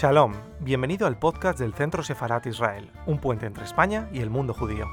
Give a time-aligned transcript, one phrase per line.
[0.00, 4.54] Shalom, bienvenido al podcast del Centro Sefarat Israel, un puente entre España y el mundo
[4.54, 4.86] judío.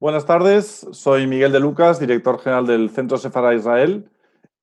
[0.00, 4.10] Buenas tardes, soy Miguel de Lucas, director general del Centro Sefarat Israel,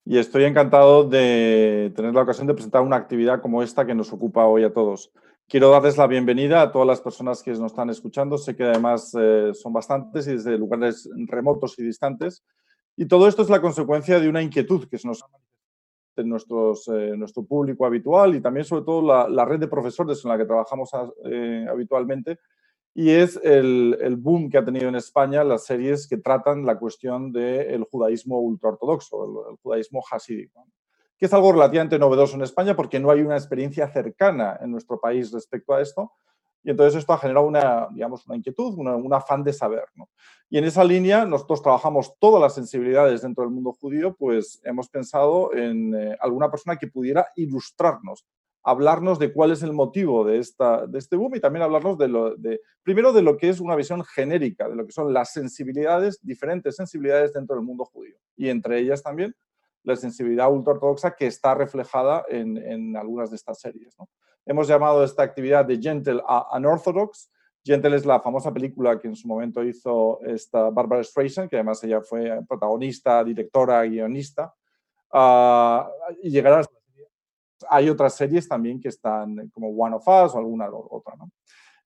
[0.03, 4.12] y estoy encantado de tener la ocasión de presentar una actividad como esta que nos
[4.12, 5.13] ocupa hoy a todos.
[5.51, 8.37] Quiero darles la bienvenida a todas las personas que nos están escuchando.
[8.37, 12.41] Sé que además eh, son bastantes y desde lugares remotos y distantes.
[12.95, 15.25] Y todo esto es la consecuencia de una inquietud que se nos
[16.15, 20.29] en nuestros, eh, nuestro público habitual y también sobre todo la, red de profesores en
[20.29, 20.89] la que trabajamos
[21.25, 22.39] eh, habitualmente.
[22.93, 26.79] Y es el, el, boom que ha tenido en España las series que tratan la
[26.79, 30.65] cuestión del judaísmo ultraortodoxo, el, el judaísmo hasídico
[31.21, 34.99] que es algo relativamente novedoso en España porque no hay una experiencia cercana en nuestro
[34.99, 36.13] país respecto a esto.
[36.63, 39.83] Y entonces esto ha generado una, digamos, una inquietud, un afán de saber.
[40.49, 44.89] Y en esa línea nosotros trabajamos todas las sensibilidades dentro del mundo judío, pues hemos
[44.89, 48.25] pensado en eh, alguna persona que pudiera ilustrarnos,
[48.63, 52.07] hablarnos de cuál es el motivo de, esta, de este boom y también hablarnos de
[52.07, 55.33] lo, de, primero de lo que es una visión genérica, de lo que son las
[55.33, 58.17] sensibilidades, diferentes sensibilidades dentro del mundo judío.
[58.35, 59.35] Y entre ellas también
[59.84, 63.96] la sensibilidad ultraortodoxa que está reflejada en, algunas de estas series.
[64.46, 67.31] Hemos llamado esta actividad de Gentle a Unorthodox.
[67.63, 71.84] Gentle es la famosa película que en su momento hizo esta Barbara Streisand, que además
[71.84, 74.53] ella fue protagonista, directora, guionista.
[75.13, 75.84] Uh,
[76.23, 76.62] y llegará
[77.69, 81.16] Hay otras series también que están como One of Us o alguna otra.
[81.18, 81.29] ¿no?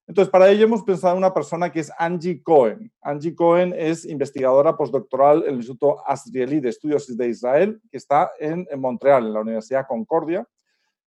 [0.07, 2.91] Entonces, para ello hemos pensado en una persona que es Angie Cohen.
[3.01, 8.31] Angie Cohen es investigadora postdoctoral en el Instituto Azrieli de Estudios de Israel, que está
[8.39, 10.47] en, Montreal, en la Universidad Concordia,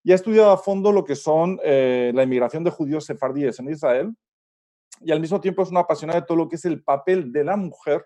[0.03, 3.71] y ha estudiado a fondo lo que son eh, la inmigración de judíos sefardíes en
[3.71, 4.15] Israel,
[5.01, 7.45] y al mismo tiempo es una apasionada de todo lo que es el papel de
[7.45, 8.05] la mujer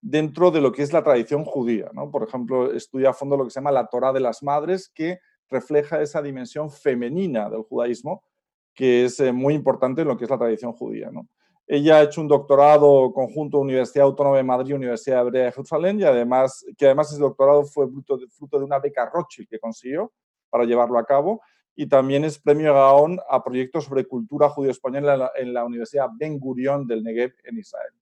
[0.00, 1.90] dentro de lo que es la tradición judía.
[2.10, 5.20] Por ejemplo, estudia a fondo lo que se llama la Torah de las Madres, que
[5.48, 8.24] refleja esa dimensión femenina del judaísmo,
[8.74, 11.10] que es eh, muy importante en lo que es la tradición judía.
[11.10, 11.28] ¿no?
[11.66, 16.04] Ella ha hecho un doctorado conjunto Universidad Autónoma de Madrid Universidad Hebrea de Jerusalén, y
[16.04, 20.12] además, que además ese doctorado fue fruto de, fruto de una beca Rothschild que consiguió
[20.50, 21.40] para llevarlo a cabo,
[21.74, 26.86] y también es premio Gaón a proyectos sobre cultura judío-española en, la Universidad Ben Gurion
[26.86, 27.92] del Negev en Israel.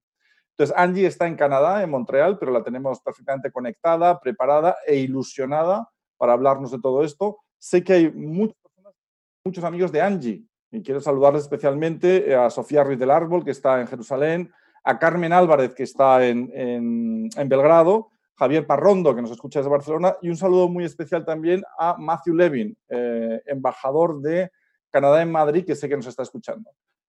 [0.50, 5.88] Entonces, Angie está en Canadá, en Montreal, pero la tenemos perfectamente conectada, preparada e ilusionada
[6.18, 7.38] para hablarnos de todo esto.
[7.58, 12.98] Sé que hay muchos amigos de Angie y quiero saludar especialmente eh, a Sofía Ruiz
[12.98, 14.50] del Árbol, que está en Jerusalén,
[14.82, 20.16] a Carmen Álvarez, que está en, en, Belgrado, Javier Parrondo, que nos escucha desde Barcelona,
[20.22, 24.50] y un saludo muy especial también a Matthew Levin, eh, embajador de
[24.90, 26.70] Canadá en Madrid, que sé que nos está escuchando.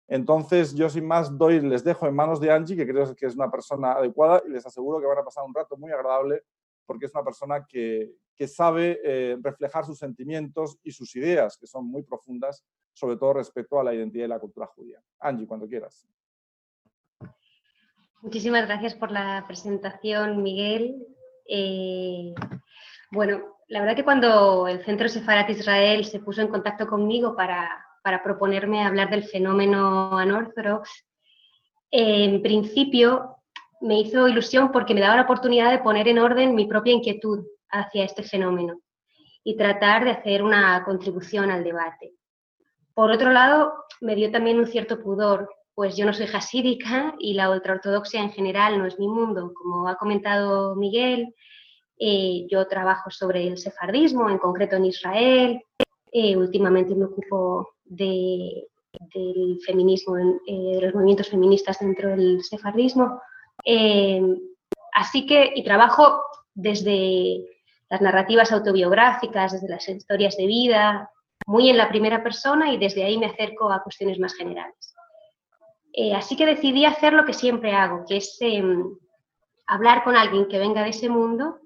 [0.06, 3.34] Entonces, yo sin más doy, les dejo en manos de Angie, que creo que es
[3.34, 6.44] una persona adecuada, y les aseguro que van a pasar un rato muy agradable,
[6.86, 11.66] porque es una persona que, que sabe eh, reflejar sus sentimientos y sus ideas, que
[11.66, 12.64] son muy profundas,
[12.98, 15.00] sobre todo respecto a la identidad y la cultura judía.
[15.20, 16.06] Angie, cuando quieras.
[18.20, 21.06] Muchísimas gracias por la presentación, Miguel.
[21.48, 22.34] Eh,
[23.12, 27.86] bueno, la verdad que cuando el Centro Sefarat Israel se puso en contacto conmigo para,
[28.02, 30.90] para proponerme hablar del fenómeno anorthodox,
[31.90, 33.36] en principio
[33.80, 37.46] me hizo ilusión porque me daba la oportunidad de poner en orden mi propia inquietud
[37.70, 38.80] hacia este fenómeno
[39.44, 42.17] y tratar de hacer una contribución al debate.
[42.98, 47.34] Por otro lado, me dio también un cierto pudor, pues yo no soy jasídica y
[47.34, 49.52] la ultraortodoxia en general no es mi mundo.
[49.54, 51.32] Como ha comentado Miguel,
[52.00, 55.62] eh, yo trabajo sobre el sefardismo, en concreto en Israel.
[56.10, 58.66] Eh, últimamente me ocupo de,
[59.14, 63.20] del feminismo, eh, de los movimientos feministas dentro del sefardismo.
[64.92, 66.20] así que, y trabajo
[66.52, 67.46] desde
[67.90, 71.12] las narrativas autobiográficas, desde las historias de vida,
[71.46, 74.94] muy en la primera persona y desde ahí me acerco a cuestiones más generales.
[75.92, 78.96] Eh, así que decidí hacer lo que siempre hago, que es em,
[79.66, 81.58] hablar con alguien que venga de ese mundo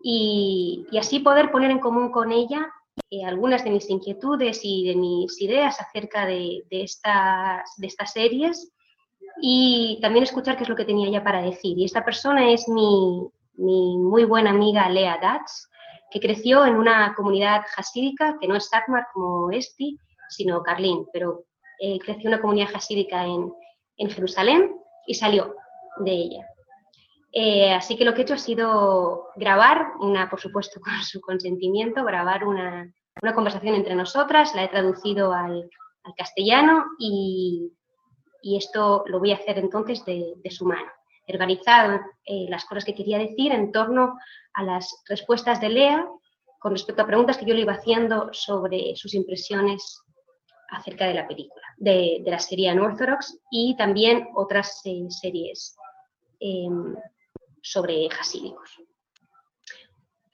[0.00, 2.72] y, así poder poner en común con ella
[3.10, 8.72] eh, algunas de mis inquietudes y de mis ideas acerca de, estas, series
[9.42, 11.78] y también escuchar qué es lo que tenía ella para decir.
[11.78, 15.68] Y esta persona es mi, muy buena amiga Lea Datz,
[16.16, 19.98] que creció en una comunidad hasídica, que no es Sakmar como Esti,
[20.30, 21.44] sino Carlín, pero
[21.78, 23.52] eh, creció una comunidad hasídica en,
[23.98, 24.74] en, Jerusalén
[25.06, 25.54] y salió
[25.98, 26.46] de ella.
[27.32, 31.20] Eh, así que lo que he hecho ha sido grabar, una, por supuesto con su
[31.20, 32.90] consentimiento, grabar una,
[33.20, 35.68] una conversación entre nosotras, la he traducido al,
[36.04, 37.72] al castellano y,
[38.40, 40.90] y esto lo voy a hacer entonces de, su mano.
[41.26, 44.16] He organizado eh, las cosas que quería decir en torno
[44.54, 46.06] a las respuestas de Lea
[46.58, 50.02] con respecto a preguntas que yo le iba haciendo sobre sus impresiones
[50.70, 55.76] acerca de la película, de, la serie Unorthodox y también otras eh, series
[56.40, 56.94] em,
[57.62, 58.80] sobre jasídicos.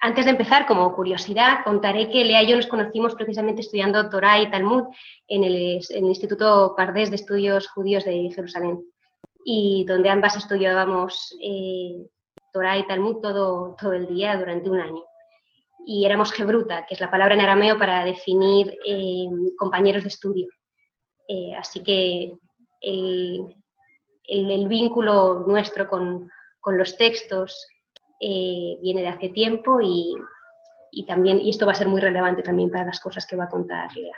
[0.05, 4.41] Antes de empezar, como curiosidad, contaré que Lea y yo nos conocimos precisamente estudiando Torah
[4.41, 4.89] y Talmud
[5.29, 8.85] en el, Instituto Pardés de Estudios Judíos de Jerusalén,
[9.45, 12.07] y donde ambas estudiábamos eh,
[12.53, 15.05] Torah y Talmud todo, todo el día durante un año.
[15.85, 20.49] Y éramos Gebruta, que es la palabra en arameo para definir eh, compañeros de estudio.
[21.27, 22.33] Eh, así que
[22.81, 26.31] el, vínculo nuestro con,
[26.61, 27.67] con los textos
[28.21, 30.15] viene de hace tiempo y,
[31.07, 33.49] también, y esto va a ser muy relevante también para las cosas que va a
[33.49, 34.15] contar Lea.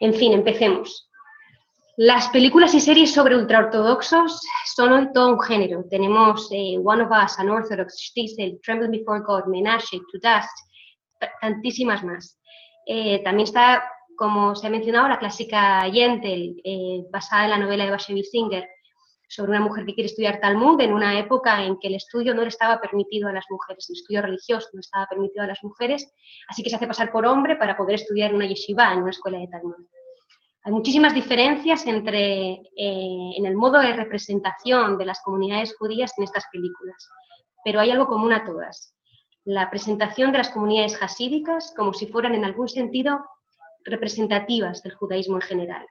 [0.00, 1.11] En fin, empecemos.
[1.98, 4.40] Las películas y series sobre ultraortodoxos
[4.74, 5.84] son hoy todo un género.
[5.90, 12.40] Tenemos eh, One of Us, Unorthodox, Stiesel, Tremble Before God, Menashe, To Dust, tantísimas más.
[12.86, 13.84] Eh, también está,
[14.16, 16.56] como se ha mencionado, la clásica Yentl,
[17.10, 18.66] basada en la novela de Bashevis Singer,
[19.28, 22.40] sobre una mujer que quiere estudiar Talmud en una época en que el estudio no
[22.40, 26.10] le estaba permitido a las mujeres, el estudio religioso no estaba permitido a las mujeres,
[26.48, 29.10] así que se hace pasar por hombre para poder estudiar en una yeshiva, en una
[29.10, 29.86] escuela de Talmud.
[30.64, 36.24] Hay muchísimas diferencias entre, eh, en el modo de representación de las comunidades judías en
[36.24, 37.08] estas películas,
[37.64, 38.94] pero hay algo común a todas.
[39.44, 43.24] La presentación de las comunidades hasídicas como si fueran en algún sentido
[43.84, 45.86] representativas del judaísmo en general.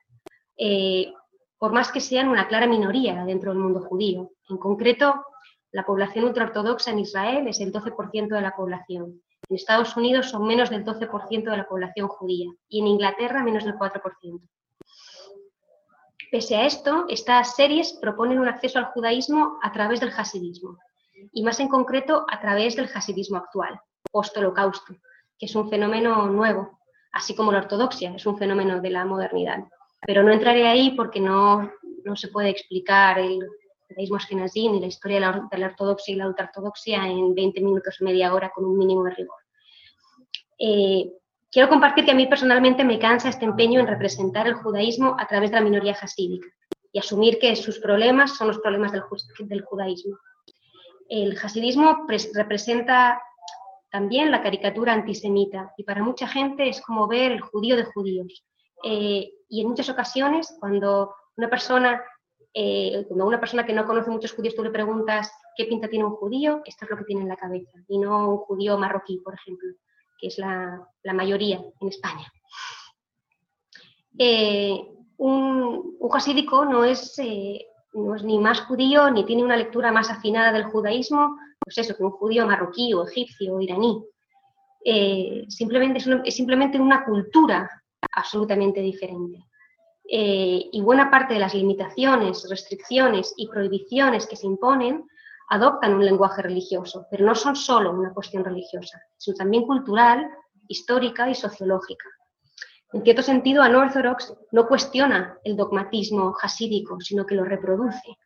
[0.57, 1.13] Eh,
[1.57, 4.31] por más que sean una clara minoría dentro del mundo judío.
[4.49, 5.25] En concreto,
[5.73, 9.21] la población ultraortodoxa en Israel es el 12% de la población.
[9.49, 13.65] En Estados Unidos son menos del 12% de la población judía y en Inglaterra menos
[13.65, 14.41] del 4%.
[16.31, 20.77] Pese a esto, estas series proponen un acceso al judaísmo a través del hasidismo
[21.33, 23.77] y más en concreto a través del hasidismo actual,
[24.09, 24.95] post-holocausto,
[25.37, 26.79] que es un fenómeno nuevo,
[27.11, 29.59] así como la ortodoxia es un fenómeno de la modernidad.
[30.07, 31.69] Pero no entraré ahí porque no,
[32.05, 33.45] no se puede explicar el
[33.89, 37.59] judaísmo ashkenazí ni la historia de la, de la, ortodoxia y la ultraortodoxia en 20
[37.59, 39.37] minutos o media hora con un mínimo de rigor.
[40.57, 41.11] Eh,
[41.51, 45.27] quiero compartir que a mí personalmente me cansa este empeño en representar el judaísmo a
[45.27, 46.47] través de la minoría hasídica
[46.93, 49.03] y asumir que sus problemas son los problemas del,
[49.39, 50.17] del judaísmo.
[51.07, 53.21] El hasidismo representa
[53.89, 58.45] también la caricatura antisemita y para mucha gente es como ver el judío de judíos.
[58.83, 62.01] Eh, y en muchas ocasiones, cuando una persona,
[62.53, 66.05] eh, cuando una persona que no conoce muchos judíos, tú le preguntas qué pinta tiene
[66.05, 69.17] un judío, esto es lo que tiene en la cabeza, y no un judío marroquí,
[69.17, 69.69] por ejemplo,
[70.21, 72.31] que es la, mayoría en España.
[74.17, 74.79] Eh,
[75.17, 79.91] un, un jasídico no es, eh, no es ni más judío ni tiene una lectura
[79.91, 84.03] más afinada del judaísmo, pues eso, que un judío marroquí o egipcio o iraní.
[85.49, 87.69] simplemente es, simplemente una cultura
[88.13, 89.39] absolutamente diferente.
[90.13, 95.05] Eh, y buena parte de las limitaciones, restricciones y prohibiciones que se imponen
[95.51, 100.25] adoptan un lenguaje religioso, pero no son solo una cuestión religiosa, sino también cultural,
[100.69, 102.07] histórica y sociológica.
[102.93, 108.17] En cierto sentido, Unorthodox no cuestiona el dogmatismo hasídico, sino que lo reproduce.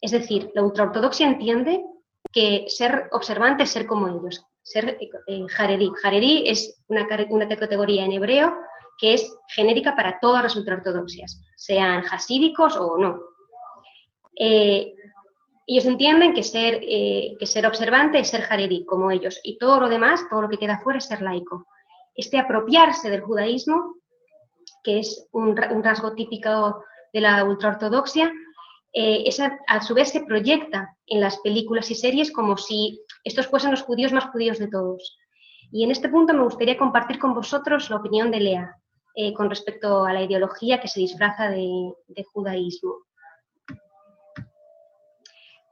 [0.00, 1.84] Es decir, la ultraortodoxia entiende
[2.32, 6.44] que ser observante es ser como ellos, ser eh, jaredí.
[6.46, 8.56] es una, categoría en hebreo
[8.98, 13.20] que es genérica para todas las ultraortodoxias, sean hasídicos o no.
[14.36, 14.94] Eh,
[15.72, 19.78] ellos entienden que ser, eh, que ser observante es ser jaredí, como ellos, y todo
[19.78, 21.64] lo demás, todo lo que queda fuera es ser laico.
[22.12, 23.94] Este apropiarse del judaísmo,
[24.82, 28.32] que es un, rasgo típico de la ultraortodoxia,
[28.92, 29.24] eh,
[29.68, 33.82] a, su vez se proyecta en las películas y series como si estos fuesen los
[33.82, 35.16] judíos más judíos de todos.
[35.70, 38.76] Y en este punto me gustaría compartir con vosotros la opinión de Lea,
[39.14, 41.92] eh, con respecto a la ideología que se disfraza de,
[42.32, 42.94] judaísmo.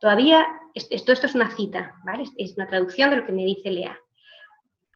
[0.01, 2.25] Todavía, esto, esto es una cita, ¿vale?
[2.37, 3.99] es una traducción de lo que me dice Lea.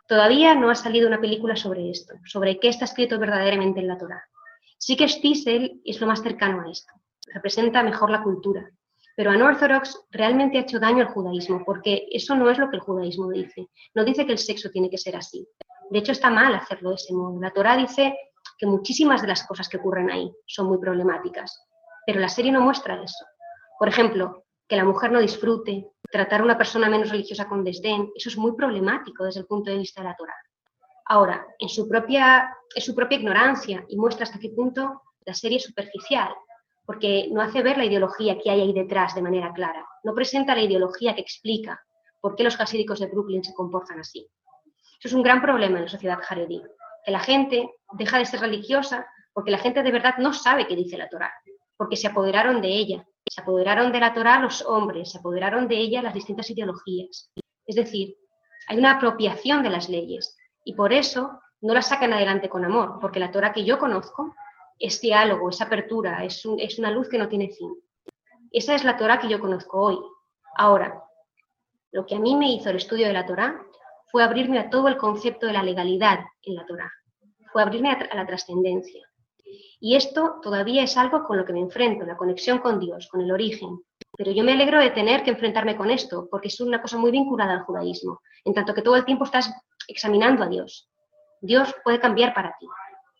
[0.06, 3.98] Todavía no ha salido una película sobre esto, sobre qué está escrito verdaderamente en la
[3.98, 4.22] Torah.
[4.78, 6.92] Sí que Stiesel es lo más cercano a esto,
[7.32, 8.68] representa mejor la cultura,
[9.16, 12.82] pero Unorthodox realmente ha hecho daño al judaísmo, porque eso no es lo que el
[12.82, 13.68] judaísmo dice.
[13.94, 15.46] No dice que el sexo tiene que ser así.
[15.90, 17.38] De hecho, está mal hacerlo de ese modo.
[17.40, 18.16] La Torah dice
[18.58, 21.68] que muchísimas de las cosas que ocurren ahí son muy problemáticas,
[22.06, 23.24] pero la serie no muestra eso.
[23.78, 28.10] Por ejemplo, que la mujer no disfrute, tratar a una persona menos religiosa con desdén,
[28.14, 30.36] eso es muy problemático desde el punto de vista de la Torah.
[31.06, 35.58] Ahora, en su propia, en su propia ignorancia y muestra hasta qué punto la serie
[35.58, 36.32] es superficial,
[36.84, 40.54] porque no hace ver la ideología que hay ahí detrás de manera clara, no presenta
[40.54, 41.80] la ideología que explica
[42.20, 44.28] por qué los hasídicos de Brooklyn se comportan así.
[44.98, 46.62] Eso es un gran problema en la sociedad jaredí,
[47.04, 50.76] que la gente deja de ser religiosa porque la gente de verdad no sabe qué
[50.76, 51.32] dice la Torá,
[51.76, 55.78] porque se apoderaron de ella, se apoderaron de la Torá los hombres, se apoderaron de
[55.78, 57.32] ella las distintas ideologías.
[57.64, 58.14] Es decir,
[58.68, 60.36] hay una apropiación de las leyes
[60.66, 64.34] y por eso no las sacan adelante con amor, porque la Torá que yo conozco
[64.78, 66.44] es diálogo, es apertura, es,
[66.78, 67.74] una luz que no tiene fin.
[68.50, 69.98] Esa es la Torá que yo conozco hoy.
[70.58, 71.02] Ahora,
[71.90, 73.64] lo que a mí me hizo el estudio de la Torá
[74.10, 76.92] fue abrirme a todo el concepto de la legalidad en la Torá,
[77.50, 79.08] fue abrirme a, la trascendencia.
[79.80, 83.20] Y esto todavía es algo con lo que me enfrento, la conexión con Dios, con
[83.20, 83.80] el origen.
[84.16, 87.10] Pero yo me alegro de tener que enfrentarme con esto, porque es una cosa muy
[87.10, 89.52] vinculada al judaísmo, en tanto que todo el tiempo estás
[89.88, 90.88] examinando a Dios.
[91.40, 92.66] Dios puede cambiar para ti.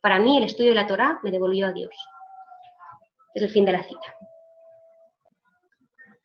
[0.01, 1.95] Para mí el estudio de la Torá me devolvió a Dios.
[3.35, 4.17] Es el fin de la cita.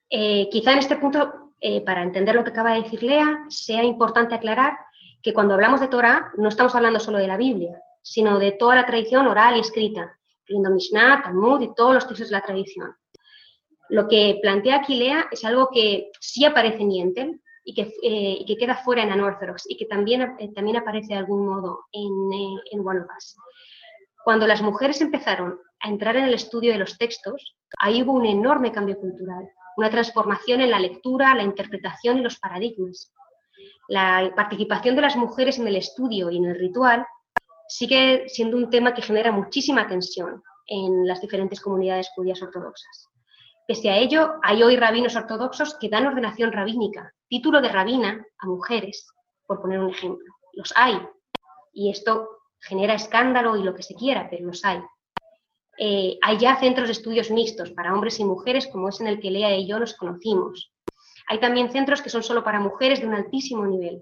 [0.10, 3.84] Eh, quizá en este punto eh, para entender lo que acaba de decir Lea, sea
[3.84, 4.78] importante aclarar
[5.24, 8.76] que cuando hablamos de Torah no estamos hablando solo de la Biblia, sino de toda
[8.76, 12.96] la tradición oral y escrita, incluyendo Mishnah, Talmud y todos los textos de la tradición.
[13.90, 18.46] Lo que plantea aquí Lea es algo que sí aparece en Yentel y que, eh,
[18.46, 22.32] que queda fuera en Anorthodox y que también, eh, también aparece de algún modo en,
[22.72, 23.36] en One of Us.
[24.24, 28.26] Cuando las mujeres empezaron a entrar en el estudio de los textos, ahí hubo un
[28.26, 33.14] enorme cambio cultural una transformación en la lectura, la interpretación y los paradigmas.
[33.88, 37.06] La participación de las mujeres en el estudio y en el ritual
[37.68, 43.10] sigue siendo un tema que genera muchísima tensión en las diferentes comunidades judías ortodoxas.
[43.68, 48.48] Pese a ello, hay hoy rabinos ortodoxos que dan ordenación rabínica, título de rabina a
[48.48, 49.08] mujeres,
[49.46, 50.26] por poner un ejemplo.
[50.54, 51.02] Los hay.
[51.74, 54.82] Y esto genera escándalo y lo que se quiera, pero los hay.
[55.78, 59.20] Eh, hay ya centros de estudios mixtos para hombres y mujeres, como es en el
[59.20, 60.74] que Lea y yo nos conocimos.
[61.28, 64.02] Hay también centros que son solo para mujeres de un altísimo nivel.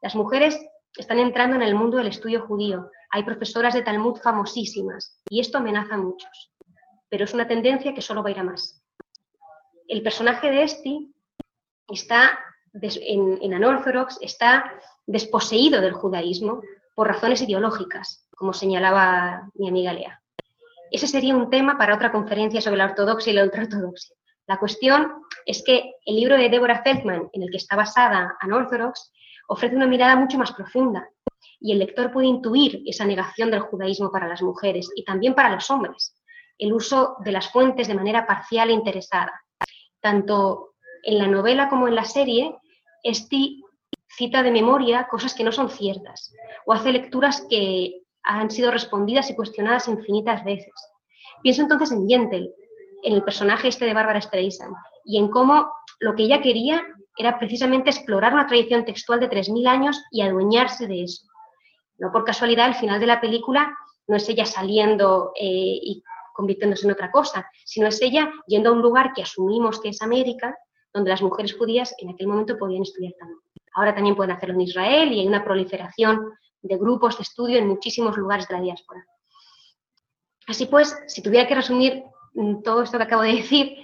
[0.00, 0.60] Las mujeres
[0.96, 2.90] están entrando en el mundo del estudio judío.
[3.10, 6.52] Hay profesoras de Talmud famosísimas y esto amenaza a muchos.
[7.08, 8.82] Pero es una tendencia que solo va a ir a más.
[9.86, 11.14] El personaje de Esti
[11.88, 12.38] está
[12.74, 14.70] en, en Anorthodox, está
[15.06, 16.60] desposeído del judaísmo
[16.94, 20.20] por razones ideológicas, como señalaba mi amiga Lea.
[20.90, 24.16] Ese sería un tema para otra conferencia sobre la ortodoxia y la ultraortodoxia.
[24.46, 29.12] La cuestión es que el libro de Deborah Feldman, en el que está basada Unorthodox,
[29.48, 31.08] ofrece una mirada mucho más profunda
[31.60, 35.54] y el lector puede intuir esa negación del judaísmo para las mujeres y también para
[35.54, 36.14] los hombres,
[36.58, 39.32] el uso de las fuentes de manera parcial e interesada.
[40.00, 42.54] Tanto en la novela como en la serie,
[43.02, 43.62] Esti
[44.08, 46.32] cita de memoria cosas que no son ciertas
[46.66, 50.72] o hace lecturas que han sido respondidas y cuestionadas infinitas veces.
[51.42, 52.50] Pienso entonces en Yentl,
[53.04, 56.84] en el personaje este de Bárbara Streisand, y en cómo lo que ella quería
[57.18, 61.26] era precisamente explorar una tradición textual de 3.000 años y adueñarse de eso.
[61.98, 66.86] No por casualidad, al final de la película no es ella saliendo eh, y convirtiéndose
[66.86, 70.56] en otra cosa, sino es ella yendo a un lugar que asumimos que es América,
[70.94, 73.40] donde las mujeres judías en aquel momento podían estudiar también.
[73.74, 76.32] Ahora también pueden hacerlo en Israel y hay una proliferación
[76.62, 79.04] de grupos de estudio en muchísimos lugares de la diáspora.
[80.46, 82.02] Así pues, si tuviera que resumir
[82.34, 83.76] mm, todo esto que acabo de decir,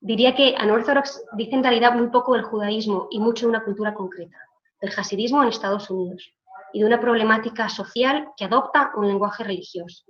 [0.00, 3.94] diría que Anorthodox dice en realidad muy poco del judaísmo y mucho de una cultura
[3.94, 4.36] concreta,
[4.80, 6.32] del hasidismo en Estados Unidos
[6.72, 10.04] y de una problemática social que adopta un lenguaje religioso.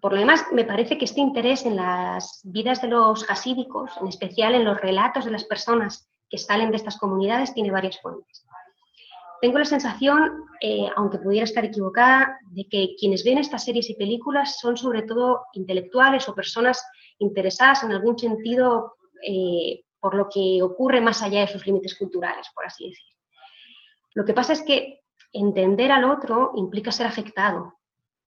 [0.00, 4.08] Por lo demás, me parece que este interés en las vidas de los hasídicos, en
[4.08, 8.44] especial en los relatos de las personas que salen de estas comunidades, tiene varias fuentes.
[9.40, 13.94] Tengo la sensación, eh, aunque pudiera estar equivocada, de que quienes ven estas series y
[13.94, 16.82] películas son sobre todo intelectuales o personas
[17.18, 22.48] interesadas en algún sentido eh, por lo que ocurre más allá de sus límites culturales,
[22.54, 23.06] por así decir.
[24.14, 25.00] Lo que pasa es que
[25.32, 27.74] entender al otro implica ser afectado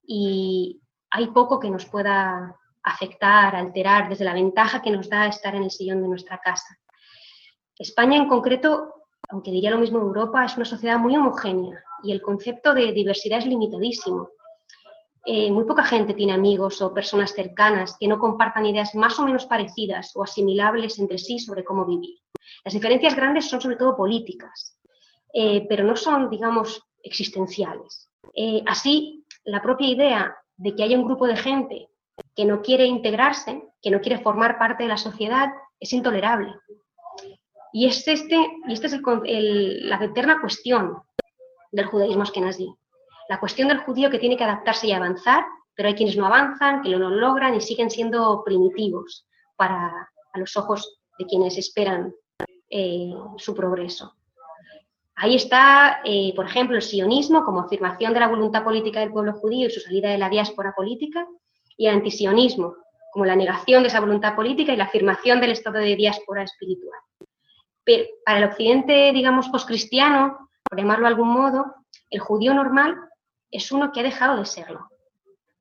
[0.06, 5.54] y hay poco que nos pueda afectar, alterar, desde la ventaja que nos da estar
[5.54, 6.78] en el sillón de nuestra casa.
[7.78, 8.97] España en concreto
[9.28, 13.38] aunque diría lo mismo Europa, es una sociedad muy homogénea y el concepto de diversidad
[13.38, 14.30] es limitadísimo.
[15.26, 19.24] Eh, muy poca gente tiene amigos o personas cercanas que no compartan ideas más o
[19.24, 22.18] menos parecidas o asimilables entre sí sobre cómo vivir.
[22.64, 24.78] Las diferencias grandes son sobre todo políticas,
[25.34, 28.08] eh, pero no son, digamos, existenciales.
[28.34, 31.88] Eh, así, la propia idea de que haya un grupo de gente
[32.34, 36.54] que no quiere integrarse, que no quiere formar parte de la sociedad, es intolerable.
[37.72, 41.02] Y es este, y este es la eterna cuestión
[41.70, 42.72] del judaísmo askenazí.
[43.28, 45.44] La cuestión del judío que tiene que adaptarse y avanzar
[45.78, 50.38] pero hay quienes no avanzan, que lo no logran y siguen siendo primitivos para a
[50.40, 52.12] los ojos de quienes esperan
[52.68, 54.16] eh, su progreso.
[55.14, 59.34] Ahí está, eh, por ejemplo, el sionismo como afirmación de la voluntad política del pueblo
[59.34, 61.28] judío y su salida de la diáspora política,
[61.76, 62.74] y el antisionismo
[63.12, 66.98] como la negación de esa voluntad política y la afirmación del estado de diáspora espiritual.
[67.88, 71.74] Pero para el occidente, digamos, poscristiano, por llamarlo de algún modo,
[72.10, 72.94] el judío normal
[73.50, 74.90] es uno que ha dejado de serlo.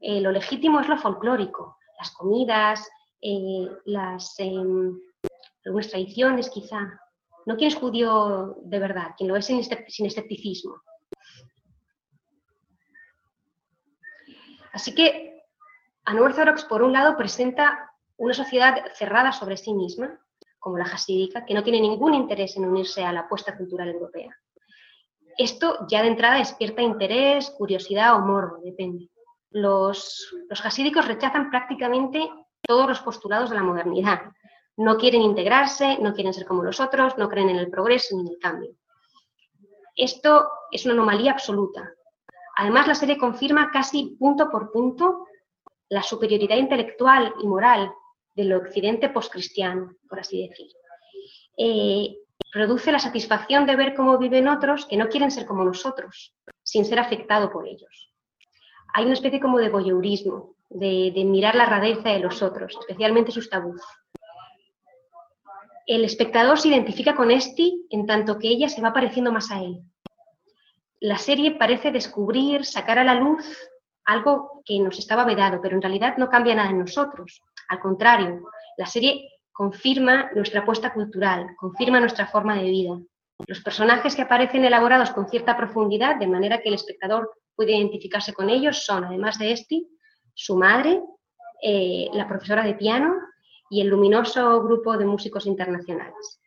[0.02, 2.86] Eh, lo legítimo es lo folclórico, las comidas,
[3.22, 5.00] eh, las, em,
[5.66, 7.00] algunas tradiciones quizá.
[7.46, 10.82] No quien es judío de verdad, quien lo es sin, escepticismo.
[14.74, 15.46] Así que
[16.04, 20.20] Anorthodox, por un lado, presenta una sociedad cerrada sobre sí misma,
[20.68, 24.36] como la jasídica, que no tiene ningún interés en unirse a la apuesta cultural europea.
[25.38, 29.10] Esto ya de entrada despierta interés, curiosidad o morbo, depende.
[29.50, 32.30] Los, los hasídicos rechazan prácticamente
[32.64, 34.24] todos los postulados de la modernidad.
[34.76, 38.24] No quieren integrarse, no quieren ser como los otros, no creen en el progreso ni
[38.24, 38.72] en el cambio.
[39.96, 41.94] Esto es una anomalía absoluta.
[42.58, 45.28] Además, la serie confirma casi punto por punto
[45.88, 47.90] la superioridad intelectual y moral
[48.38, 50.68] del occidente postcristiano, por así decir.
[51.58, 52.20] Eh,
[52.54, 56.86] produce la satisfacción de ver cómo viven otros que no quieren ser como nosotros, sin
[56.86, 58.14] ser afectado por ellos.
[58.94, 63.50] Hay una especie como de voyeurismo, de, mirar la rareza de los otros, especialmente sus
[63.50, 63.82] tabús.
[65.88, 69.64] El espectador se identifica con Esti en tanto que ella se va pareciendo más a
[69.64, 69.82] él.
[71.00, 73.46] La serie parece descubrir, sacar a la luz
[74.08, 77.42] algo que nos estaba vedado, pero en realidad no cambia nada en nosotros.
[77.68, 78.42] Al contrario,
[78.78, 82.98] la serie confirma nuestra apuesta cultural, confirma nuestra forma de vida.
[83.46, 88.34] Los personajes que aparecen elaborados con cierta profundidad, de manera que el espectador puede identificarse
[88.34, 89.88] con ellos, son, además de Esti,
[90.34, 91.02] su madre,
[91.62, 93.14] eh, la profesora de piano
[93.70, 96.40] y el luminoso grupo de músicos internacionales.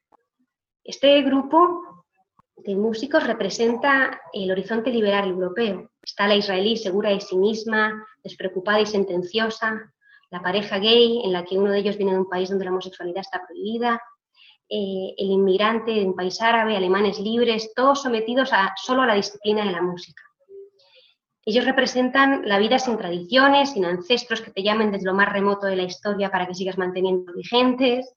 [0.82, 2.04] Este grupo
[2.56, 5.89] de músicos representa el horizonte liberal europeo.
[6.02, 9.92] Está la israelí segura de sí misma, despreocupada y sentenciosa,
[10.30, 12.70] la pareja gay en la que uno de ellos viene de un país donde la
[12.70, 14.00] homosexualidad está prohibida,
[14.68, 19.14] eh, el inmigrante de un país árabe, alemanes libres, todos sometidos a, solo a la
[19.14, 20.22] disciplina de la música.
[21.44, 25.66] Ellos representan la vida sin tradiciones, sin ancestros que te llamen desde lo más remoto
[25.66, 28.14] de la historia para que sigas manteniendo vigentes.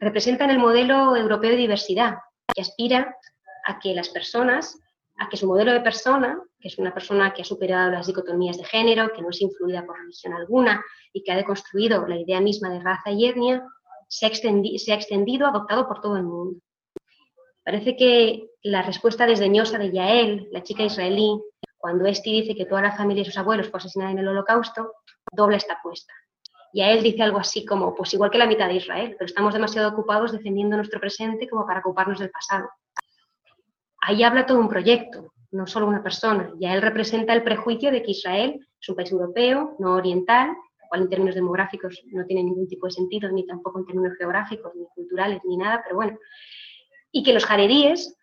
[0.00, 2.14] Representan el modelo europeo de diversidad,
[2.52, 3.14] que aspira
[3.66, 4.80] a que las personas,
[5.18, 8.58] a que su modelo de persona, que es una persona que ha superado las dicotomías
[8.58, 12.40] de género, que no es influida por religión alguna y que ha deconstruido la idea
[12.40, 13.64] misma de raza y etnia,
[14.08, 16.60] se ha, se ha extendido, adoptado por todo el mundo.
[17.64, 21.40] Parece que la respuesta desdeñosa de Yael, la chica israelí,
[21.78, 24.94] cuando Esti dice que toda la familia y sus abuelos fue asesinada en el holocausto,
[25.32, 26.12] dobla esta apuesta.
[26.72, 29.26] Y a él dice algo así como, pues igual que la mitad de Israel, pero
[29.26, 32.68] estamos demasiado ocupados defendiendo nuestro presente como para ocuparnos del pasado.
[34.02, 36.52] Ahí habla todo un proyecto, no solo una persona.
[36.58, 40.56] Y a él representa el prejuicio de que Israel es un país europeo, no oriental,
[40.90, 44.74] cual en términos demográficos no tiene ningún tipo de sentido, ni tampoco en términos geográficos,
[44.74, 46.18] ni culturales, ni nada, pero bueno.
[47.12, 48.16] Y que los jaredíes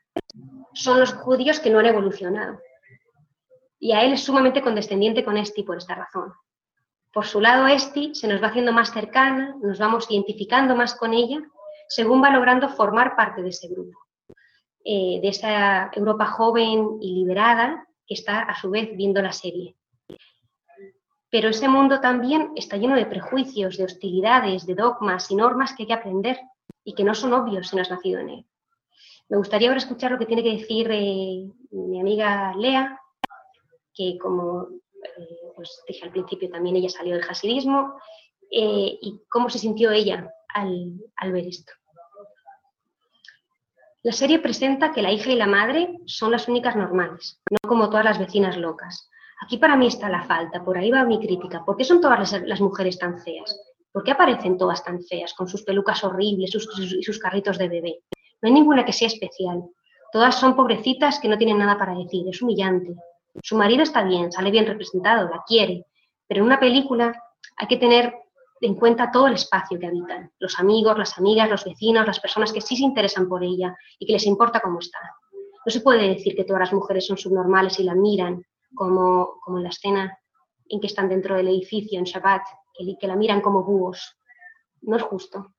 [0.74, 2.60] son los judíos que no han evolucionado,
[3.80, 6.34] y a él es sumamente condescendiente con Esti por esta razón.
[7.14, 11.14] Por su lado, Esti se nos va haciendo más cercana, nos vamos identificando más con
[11.14, 11.40] ella,
[11.88, 13.98] según va logrando formar parte de ese grupo,
[14.90, 19.76] eh, de esa Europa joven y liberada que está a su vez viendo la serie.
[21.30, 25.84] Pero ese mundo también está lleno de prejuicios, de hostilidades, de dogmas y normas que
[25.84, 26.40] hay que aprender
[26.86, 28.46] y que no son obvios si no has nacido en él.
[29.28, 32.98] Me gustaría ahora escuchar lo que tiene que decir eh, mi amiga Lea
[33.94, 34.70] que como
[35.04, 37.96] eh, pues dije al principio también ella salió del hasidismo,
[38.50, 41.74] eh, y cómo se sintió ella al ver esto.
[44.04, 47.90] La serie presenta que la hija y la madre son las únicas normales, no como
[47.90, 49.10] todas las vecinas locas.
[49.44, 51.66] Aquí para mí está la falta, por ahí va mi crítica.
[51.66, 53.60] ¿Por qué son todas las, mujeres tan feas?
[53.92, 56.60] ¿Por qué aparecen todas tan feas, con sus pelucas horribles y
[57.04, 58.00] sus, carritos de bebé?
[58.42, 59.64] No hay ninguna que sea especial.
[60.12, 62.28] Todas son pobrecitas que no tienen nada para decir.
[62.30, 62.96] Es humillante.
[63.42, 65.86] Su marido está bien, sale bien representado, la quiere,
[66.28, 67.14] pero en una película
[67.58, 68.14] hay que tener
[68.62, 72.52] en cuenta todo el espacio que habitan, los amigos, las amigas, los vecinos, las personas
[72.52, 75.00] que sí se interesan por ella y que les importa cómo está.
[75.66, 78.44] No se puede decir que todas las mujeres son subnormales y la miran
[78.74, 80.18] como, como en la escena
[80.70, 82.44] en que están dentro del edificio en Shabbat,
[82.74, 84.18] que, que la miran como búhos.
[84.82, 85.54] No es justo.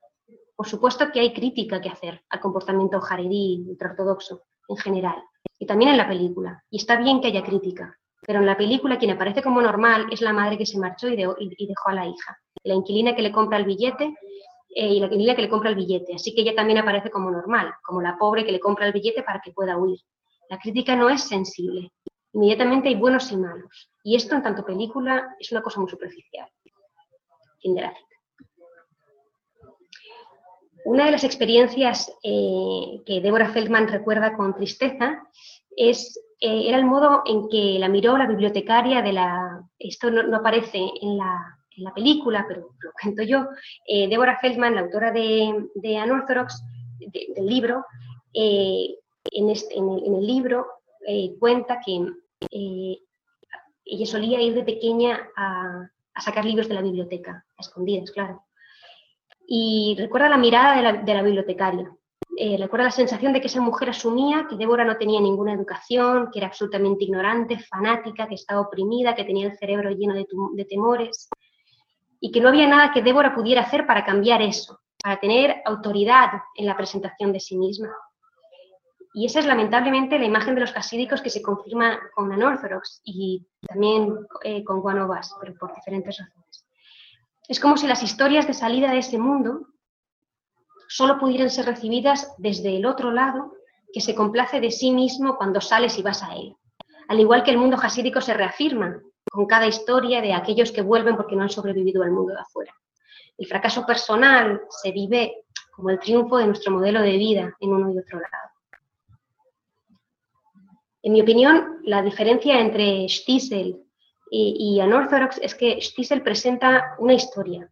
[0.57, 5.23] Por supuesto que hay crítica que hacer al comportamiento jaredí, ultraortodoxo, en general,
[5.59, 6.65] y también en la película.
[6.71, 10.20] Y está bien que haya crítica, pero en la película quien aparece como normal es
[10.20, 13.59] la madre que se marchó y, dejó a la hija, la inquilina que le compra
[13.59, 14.14] el billete
[14.74, 17.31] eh, y la inquilina que le compra el billete, así que ella también aparece como
[17.31, 20.00] normal, como la pobre que le compra el billete para que pueda huir.
[20.50, 21.92] La crítica no es sensible,
[22.33, 26.48] inmediatamente hay buenos y malos, y esto en tanto película es una cosa muy superficial.
[27.61, 27.94] Fin de la.
[30.85, 35.22] Una de las experiencias eh, que Deborah Feldman recuerda con tristeza
[35.76, 39.62] es, eh, era el modo en que la miró la bibliotecaria de la...
[39.79, 41.55] Esto no, aparece en la,
[41.94, 43.46] película, pero lo cuento yo.
[43.87, 46.62] Eh, Deborah Feldman, la autora de, de Unorthodox,
[46.98, 47.85] del libro,
[48.35, 50.66] en, este, en, el, libro
[51.38, 52.05] cuenta que
[53.85, 58.42] ella solía ir de pequeña a, a sacar libros de la biblioteca, a escondidas, claro
[59.51, 61.90] y recuerda la mirada de la, bibliotecaria.
[62.40, 66.31] Eh, recuerda la sensación de que esa mujer asumía que Débora no tenía ninguna educación,
[66.33, 71.29] que era absolutamente ignorante, fanática, que estaba oprimida, que tenía el cerebro lleno de, temores
[72.20, 76.31] y que no había nada que Débora pudiera hacer para cambiar eso, para tener autoridad
[76.55, 77.90] en la presentación de sí misma.
[79.14, 83.44] Y esa es lamentablemente la imagen de los casídicos que se confirma con Anorthodox y
[83.66, 86.64] también eh, con Us, pero por diferentes razones.
[87.48, 89.66] Es como si las historias de salida de ese mundo
[90.88, 93.53] solo pudieran ser recibidas desde el otro lado
[93.92, 96.57] que se complace de sí mismo cuando sales y vas a él.
[97.09, 101.16] Al igual que el mundo jasídico se reafirma con cada historia de aquellos que vuelven
[101.16, 102.74] porque no han sobrevivido al mundo de afuera.
[103.37, 107.92] El fracaso personal se vive como el triunfo de nuestro modelo de vida en uno
[107.92, 108.48] y otro lado.
[111.03, 113.81] En mi opinión, la diferencia entre Stiesel
[114.31, 117.70] y, y es que Stiesel presenta una historia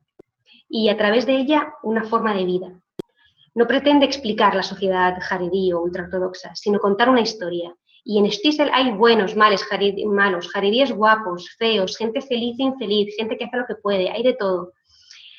[0.68, 2.80] y a través de ella una forma de vida.
[3.56, 7.74] No pretende explicar la sociedad jaredí o ultraortodoxa, sino contar una historia.
[8.04, 9.66] Y en Stiesel hay buenos, males,
[10.04, 14.22] malos, jaredíes guapos, feos, gente feliz e infeliz, gente que hace lo que puede, hay
[14.22, 14.74] de todo.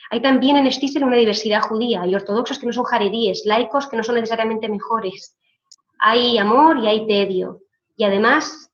[0.09, 3.97] Hay también en Stiesel una diversidad judía, hay ortodoxos que no son jaredíes, laicos que
[3.97, 5.37] no son necesariamente mejores.
[5.99, 7.61] Hay amor y hay tedio.
[7.97, 8.71] Y además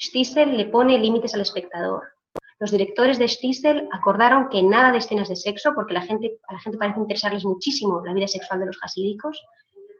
[0.00, 2.15] Stiesel le pone límites al espectador.
[2.58, 6.54] Los directores de Stiesel acordaron que nada de escenas de sexo, porque la gente, a
[6.54, 9.42] la gente parece interesarles muchísimo la vida sexual de los hasídicos,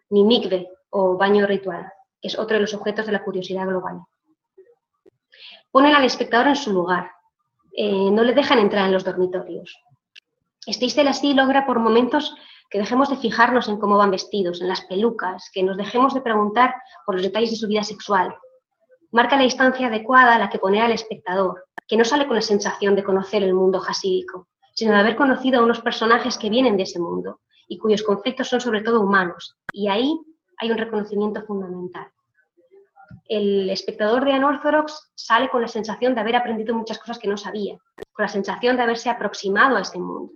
[0.08, 4.00] ni mikve o baño ritual, que es otro de los objetos de la curiosidad global.
[5.70, 7.10] Ponen al espectador en su lugar,
[7.76, 9.78] eh, no le dejan entrar en los dormitorios.
[10.66, 12.34] Stiesel así logra por momentos
[12.70, 16.22] que dejemos de fijarnos en cómo van vestidos, en las pelucas, que nos dejemos de
[16.22, 18.34] preguntar por los detalles de su vida sexual,
[19.12, 22.42] marca la distancia adecuada a la que poner al espectador, que no sale con la
[22.42, 26.76] sensación de conocer el mundo jasídico, sino de haber conocido a unos personajes que vienen
[26.76, 29.56] de ese mundo y cuyos conflictos son sobre todo humanos.
[29.72, 30.18] Y ahí
[30.58, 32.08] hay un reconocimiento fundamental.
[33.28, 37.36] El espectador de Anorthodox sale con la sensación de haber aprendido muchas cosas que no
[37.36, 37.76] sabía,
[38.12, 40.32] con la sensación de haberse aproximado a ese mundo.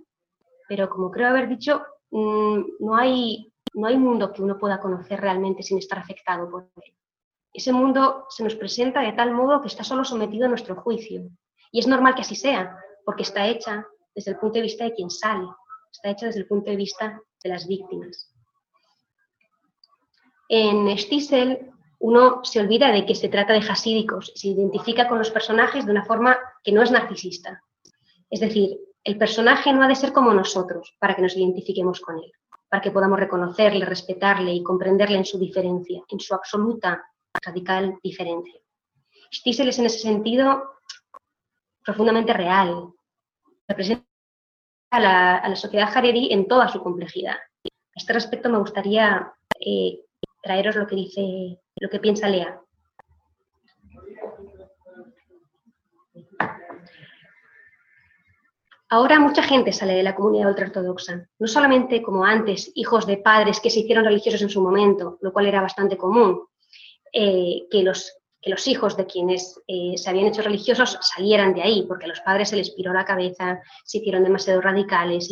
[0.67, 5.21] Pero como creo haber dicho, mm, no hay, no hay mundo que uno pueda conocer
[5.21, 6.93] realmente sin estar afectado por él.
[7.53, 11.29] Ese mundo se nos presenta de tal modo que está solo sometido a nuestro juicio.
[11.71, 13.85] Y es normal que así sea, porque está hecha
[14.15, 15.47] desde el punto de vista de quien sale,
[15.91, 18.33] está hecha desde el punto de vista de las víctimas.
[20.47, 25.29] En Stiesel uno se olvida de que se trata de jasídicos, se identifica con los
[25.29, 27.63] personajes de una forma que no es narcisista.
[28.29, 32.17] Es decir, el personaje no ha de ser como nosotros para que nos identifiquemos con
[32.17, 32.31] él,
[32.69, 37.03] para que podamos reconocerle, respetarle y comprenderle en su diferencia, en su absoluta
[37.39, 38.59] radical diferencia.
[39.31, 40.75] Stiesel es en ese sentido
[41.83, 42.93] profundamente real.
[43.67, 44.05] Representa
[44.91, 47.35] a la, sociedad jaredí en toda su complejidad.
[47.35, 49.99] A este respecto me gustaría eh,
[50.41, 52.59] traeros lo que dice, lo que piensa Lea.
[58.89, 63.61] Ahora mucha gente sale de la comunidad ultraortodoxa, no solamente como antes, hijos de padres
[63.61, 66.45] que se hicieron religiosos en su momento, lo cual era bastante común,
[67.13, 71.63] eh, que, los, que los hijos de quienes eh, se habían hecho religiosos salieran de
[71.63, 75.29] ahí, porque a los padres se les piró la cabeza, se hicieron demasiado radicales,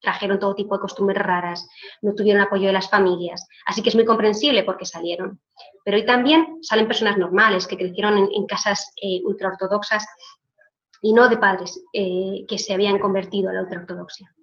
[0.00, 1.68] trajeron todo tipo de costumbres raras,
[2.02, 3.46] no tuvieron apoyo de las familias.
[3.66, 5.40] Así que es muy comprensible porque salieron.
[5.84, 10.06] Pero hoy también salen personas normales que crecieron en, casas eh, ultraortodoxas
[11.02, 14.34] y no de padres que se habían convertido a la ultraortodoxia.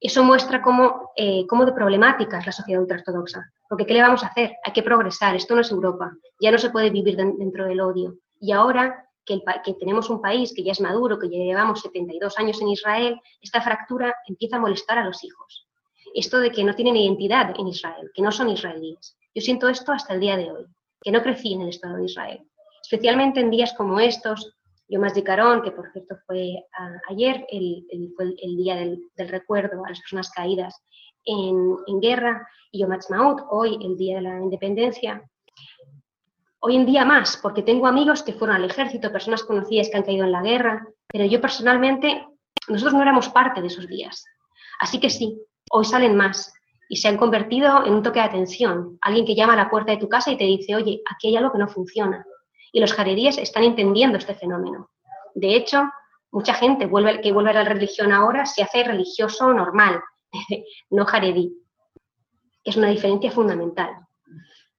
[0.00, 1.12] Eso muestra cómo,
[1.48, 3.52] cómo de problemática es la sociedad ultraortodoxa.
[3.68, 4.56] Porque ¿qué le vamos a hacer?
[4.64, 6.10] Hay que progresar, esto no es Europa,
[6.40, 8.14] ya no se puede vivir dentro del odio.
[8.40, 12.68] Y ahora que, tenemos un país que ya es maduro, que llevamos 72 años en
[12.68, 15.68] Israel, esta fractura empieza a molestar a los hijos.
[16.14, 19.16] Esto de que no tienen identidad en Israel, que no son israelíes.
[19.34, 20.66] Yo siento esto hasta el día de hoy,
[21.00, 22.40] que no crecí en el Estado de Israel.
[22.82, 24.56] especialmente en días como estos,
[24.90, 26.64] Yom HaZikaron, que por cierto fue
[27.08, 30.82] ayer, el, fue el, día del, recuerdo a las personas caídas
[31.24, 35.22] en, guerra, y Yom HaTzmaut, hoy el día de la independencia.
[36.60, 40.02] Hoy en día más, porque tengo amigos que fueron al ejército, personas conocidas que han
[40.02, 42.26] caído en la guerra, pero yo personalmente,
[42.68, 44.24] nosotros no éramos parte de esos días.
[44.80, 46.52] Así que sí, hoy salen más
[46.88, 48.98] y se han convertido en un toque de atención.
[49.00, 51.36] Alguien que llama a la puerta de tu casa y te dice, oye, aquí hay
[51.36, 52.26] algo que no funciona.
[52.72, 54.90] Y los jaredíes están entendiendo este fenómeno.
[55.34, 55.82] De hecho,
[56.30, 60.00] mucha gente vuelve, que vuelve a la religión ahora se hace religioso normal,
[60.90, 61.60] no jaredí,
[62.64, 63.90] es una diferencia fundamental.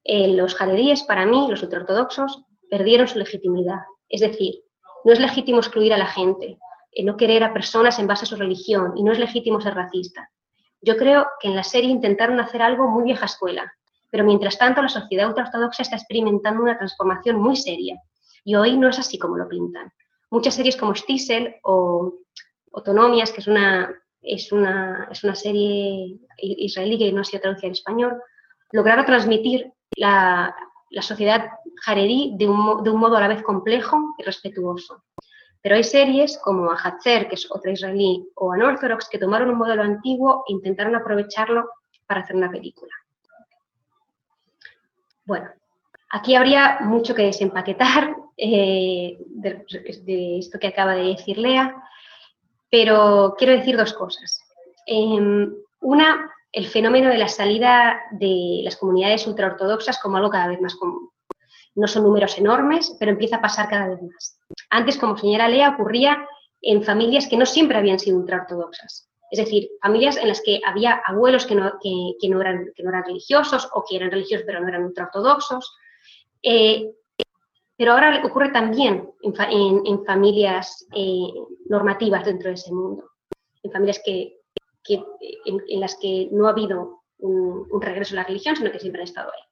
[0.04, 3.80] Eh, los jaredíes, para mí, los ultraortodoxos, perdieron su legitimidad.
[4.10, 4.56] Es decir,
[5.04, 6.58] no es legítimo excluir a la gente,
[6.92, 9.76] eh, no querer a personas en base a su religión, y no es legítimo ser
[9.76, 10.30] racista.
[10.82, 13.72] Yo creo que en la serie intentaron hacer algo muy vieja escuela,
[14.12, 18.00] pero mientras tanto la sociedad ultraortodoxa está experimentando una transformación muy seria,
[18.44, 19.92] y hoy no es así como lo pintan.
[20.30, 22.14] Muchas series como Stiesel o
[22.74, 27.68] Autonomias, que es una, es una, es una serie israelí que no ha sido traducida
[27.68, 28.22] en español,
[28.72, 30.56] lograron transmitir la,
[30.90, 31.50] la sociedad
[31.84, 35.04] jaredí de un, de un, modo a la vez complejo y respetuoso.
[35.62, 39.84] Pero hay series como Ahatzer, que es otra israelí, o Anorthodox, que tomaron un modelo
[39.84, 41.70] antiguo e intentaron aprovecharlo
[42.08, 42.92] para hacer una película.
[45.32, 45.50] Bueno,
[46.10, 51.74] aquí habría mucho que desempaquetar eh, de, esto que acaba de decir Lea,
[52.70, 54.42] pero quiero decir dos cosas.
[54.86, 60.60] Em, una, el fenómeno de la salida de las comunidades ultraortodoxas como algo cada vez
[60.60, 61.10] más común.
[61.76, 64.38] No son números enormes, pero empieza a pasar cada vez más.
[64.70, 66.28] Antes, como señora Lea, ocurría
[66.62, 69.10] en familias que no siempre habían sido ultraortodoxas.
[69.32, 71.72] Es decir, familias en las que había abuelos que no,
[72.42, 72.68] eran,
[73.06, 75.74] religiosos o que eran religiosos pero no eran ultraortodoxos.
[76.44, 76.92] Eh,
[77.78, 81.32] pero ahora ocurre también en, familias eh,
[81.66, 83.12] normativas dentro de ese mundo,
[83.64, 84.38] en familias que,
[85.46, 89.08] en, las que no ha habido un, regreso a la religión, sino que siempre han
[89.08, 89.44] estado ahí.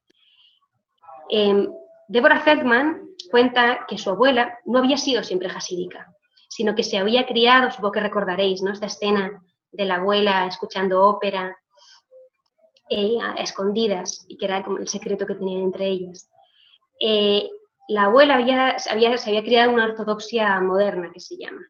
[1.32, 1.70] Eh,
[2.10, 6.14] Deborah Feldman cuenta que su abuela no había sido siempre jasídica,
[6.50, 8.74] sino que se había criado, supongo que recordaréis, ¿no?
[8.74, 11.58] Esta escena de la abuela escuchando ópera
[12.90, 16.30] eh, a escondidas y que era como el secreto que tenían entre ellas.
[17.00, 17.50] Eh,
[17.88, 21.62] la abuela había, se había criado una ortodoxia moderna, que se llama.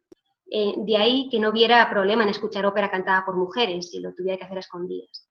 [0.52, 4.14] Eh, de ahí que no hubiera problema en escuchar ópera cantada por mujeres y lo
[4.14, 5.30] tuviera que hacer a escondidas.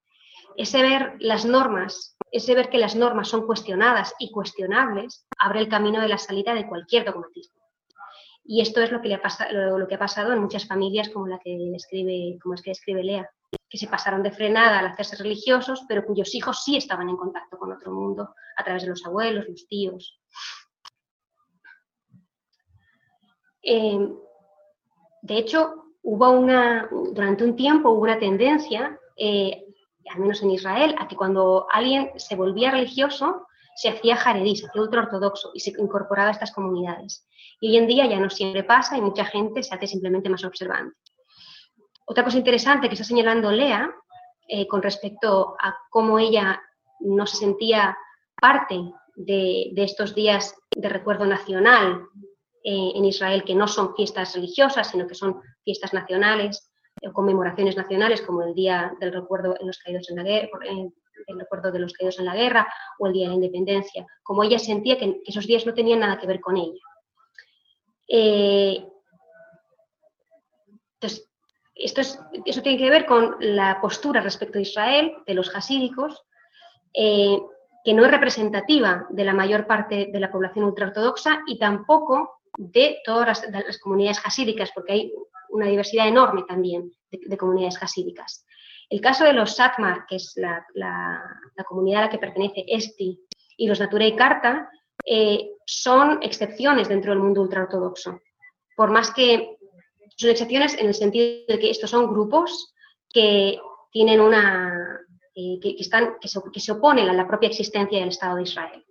[0.55, 5.69] Ese ver las normas ese ver que las normas son cuestionadas y cuestionables abre el
[5.69, 7.58] camino de la salida de cualquier dogmatismo.
[8.51, 11.09] Y esto es lo que, le ha pasado, lo que ha pasado en muchas familias
[11.09, 13.29] como la que escribe, como es que Lea,
[13.69, 17.59] que se pasaron de frenada al hacerse religiosos, pero cuyos hijos sí estaban en contacto
[17.59, 20.19] con otro mundo a través de los abuelos, los tíos.
[23.61, 24.15] Em,
[25.21, 29.63] de hecho, hubo una, durante un tiempo hubo una tendencia eh,
[30.09, 34.65] al menos en Israel, a que cuando alguien se volvía religioso, se hacía jaredí, se
[34.65, 37.28] hacía ultraortodoxo y se incorporaba a estas comunidades.
[37.59, 40.43] Y hoy en día ya no siempre pasa y mucha gente se hace simplemente más
[40.43, 40.95] observante.
[42.05, 43.89] Otra cosa interesante que está señalando Lea
[44.47, 46.61] eh, con respecto a cómo ella
[47.01, 47.97] no se sentía
[48.39, 48.79] parte
[49.15, 52.07] de, estos días de recuerdo nacional
[52.63, 56.71] eh, en Israel, que no son fiestas religiosas, sino que son fiestas nacionales,
[57.13, 60.49] conmemoraciones nacionales como el Día del Recuerdo en los Caídos en la Guerra,
[61.71, 62.67] de los caídos en la guerra
[62.97, 66.17] o el Día de la Independencia, como ella sentía que, esos días no tenían nada
[66.17, 66.81] que ver con ella.
[68.09, 68.85] Eh,
[71.79, 76.25] esto es, eso tiene que ver con la postura respecto a Israel de los hasídicos,
[76.93, 77.39] eh,
[77.83, 82.99] que no es representativa de la mayor parte de la población ultraortodoxa y tampoco de
[83.05, 85.13] todas las, comunidades hasídicas, porque hay
[85.49, 88.45] una diversidad enorme también de, comunidades jasídicas.
[88.89, 90.65] El caso de los Satmar, que es la,
[91.65, 93.19] comunidad a la que pertenece Esti,
[93.55, 94.69] y los Naturei Karta,
[95.05, 98.19] eh, son excepciones dentro del mundo ultraortodoxo.
[98.75, 99.57] Por más que
[100.15, 102.73] son excepciones en el sentido de que estos son grupos
[103.09, 103.59] que
[103.91, 104.99] tienen una
[105.35, 106.27] eh, que, están, que
[106.59, 108.85] se, oponen a la propia existencia del Estado de Israel.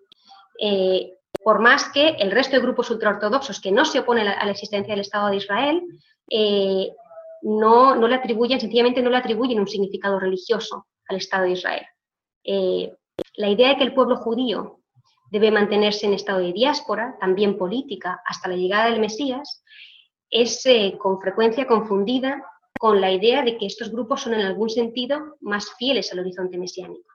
[0.61, 4.51] Eh, por más que el resto de grupos ultraortodoxos que no se oponen a la
[4.51, 5.83] existencia del Estado de Israel
[6.31, 6.91] eh,
[7.43, 11.87] no, no, le atribuyen, sencillamente no le atribuyen un significado religioso al Estado de Israel.
[12.45, 12.93] Eh,
[13.35, 14.78] la idea de que el pueblo judío
[15.31, 19.63] debe mantenerse en estado de diáspora, también política, hasta la llegada del Mesías,
[20.31, 22.43] es eh, con frecuencia confundida
[22.79, 26.59] con la idea de que estos grupos son en algún sentido más fieles al horizonte
[26.59, 27.11] mesiánico.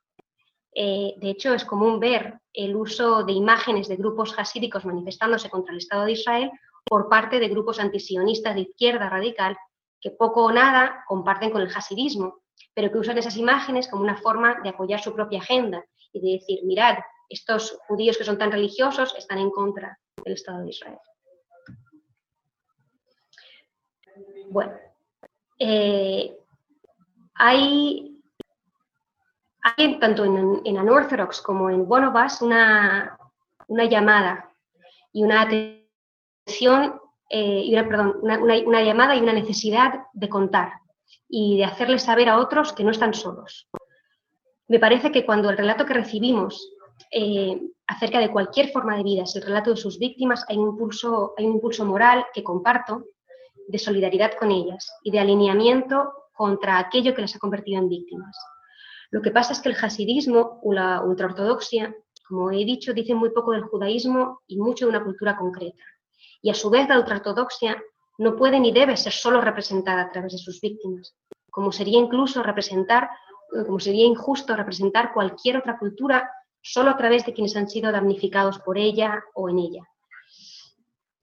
[0.76, 5.71] Eh, de hecho, es común ver el uso de imágenes de grupos hasídicos manifestándose contra
[5.71, 6.52] el Estado de Israel
[6.86, 9.56] por parte de grupos antisionistas de izquierda radical
[10.02, 12.41] que poco o nada comparten con el hasidismo,
[12.73, 16.39] pero que usan esas imágenes como una forma de apoyar su propia agenda y de
[16.39, 16.97] decir, mirad,
[17.29, 20.99] estos judíos que son tan religiosos están en contra del Estado de Israel.
[24.49, 24.73] Bueno,
[25.57, 26.38] eh,
[27.36, 28.21] hay,
[29.62, 30.88] hay, tanto en, en
[31.43, 33.17] como en Us una,
[33.67, 34.53] una llamada
[35.12, 40.73] y una atención, eh, y una, perdón, una, una, llamada y una necesidad de contar
[41.27, 43.69] y de hacerles saber a otros que no están solos.
[44.67, 46.69] Me parece que cuando el relato que recibimos
[47.12, 50.69] eh, acerca de cualquier forma de vida es el relato de sus víctimas, hay un,
[50.69, 53.06] impulso, hay un impulso moral que comparto
[53.67, 58.38] de solidaridad con ellas y de alineamiento contra aquello que las ha convertido en víctimas.
[59.12, 61.95] Lo que pasa es que el hasidismo o la ultraortodoxia,
[62.27, 65.84] como he dicho, dice muy poco del judaísmo y mucho de una cultura concreta.
[66.41, 67.82] Y a su vez la ultraortodoxia
[68.17, 71.15] no puede ni debe ser solo representada a través de sus víctimas,
[71.51, 73.10] como sería incluso representar,
[73.65, 76.29] como sería injusto representar cualquier otra cultura
[76.63, 79.84] solo a través de quienes han sido damnificados por ella o en ella.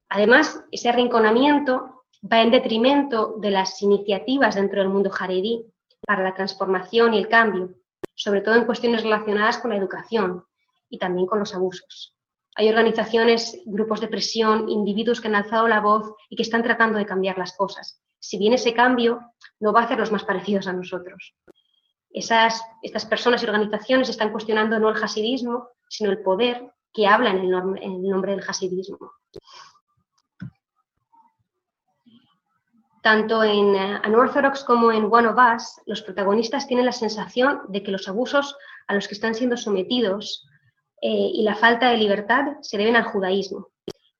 [0.07, 5.65] Además, ese arrinconamiento va en detrimento de las iniciativas dentro del mundo jaredí
[6.05, 7.73] para la transformación y el cambio,
[8.15, 10.45] sobre todo en cuestiones relacionadas con la educación
[10.89, 12.15] y también con los abusos.
[12.55, 16.97] Hay organizaciones, grupos de presión, individuos que han alzado la voz y que están tratando
[16.97, 18.01] de cambiar las cosas.
[18.19, 19.21] Si bien ese cambio
[19.59, 21.33] no va a hacerlos más parecidos a nosotros.
[22.13, 27.31] Esas, estas personas y organizaciones están cuestionando no el hasidismo, sino el poder que habla
[27.31, 29.13] en el, nombre del hasidismo.
[33.01, 37.81] Tanto en uh, Unorthodox como en One of Us, los protagonistas tienen la sensación de
[37.81, 38.55] que los abusos
[38.87, 40.47] a los que están siendo sometidos
[41.01, 43.69] eh, y la falta de libertad se deben al judaísmo.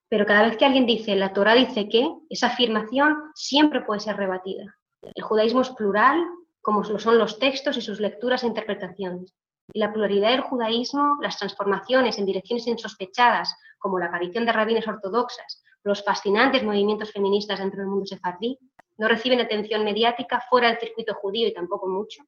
[0.09, 4.17] Pero cada vez que alguien dice la Torah dice que, esa afirmación siempre puede ser
[4.17, 4.75] rebatida.
[5.01, 6.19] El judaísmo es plural,
[6.61, 9.33] como lo son los textos y sus lecturas e interpretaciones.
[9.73, 14.87] Y la pluralidad del judaísmo, las transformaciones en direcciones insospechadas, como la aparición de rabinas
[14.87, 18.57] ortodoxas, los fascinantes movimientos feministas dentro del mundo sefardí,
[18.97, 22.23] no reciben atención mediática fuera del circuito judío y tampoco mucho,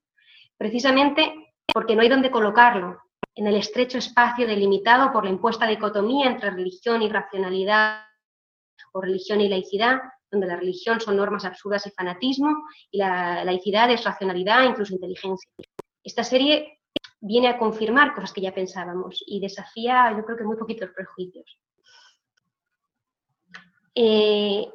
[0.58, 3.00] precisamente porque no hay donde colocarlo
[3.36, 8.04] en el estrecho espacio delimitado por la impuesta dicotomía entre religión y racionalidad
[8.92, 10.00] o religión y laicidad,
[10.34, 15.50] donde la religión son normas absurdas y fanatismo y la laicidad es racionalidad incluso inteligencia.
[16.04, 16.80] Esta serie
[17.22, 21.60] viene a confirmar cosas que ya pensábamos y desafía, yo creo que muy poquitos prejuicios.
[23.96, 24.68] Eh,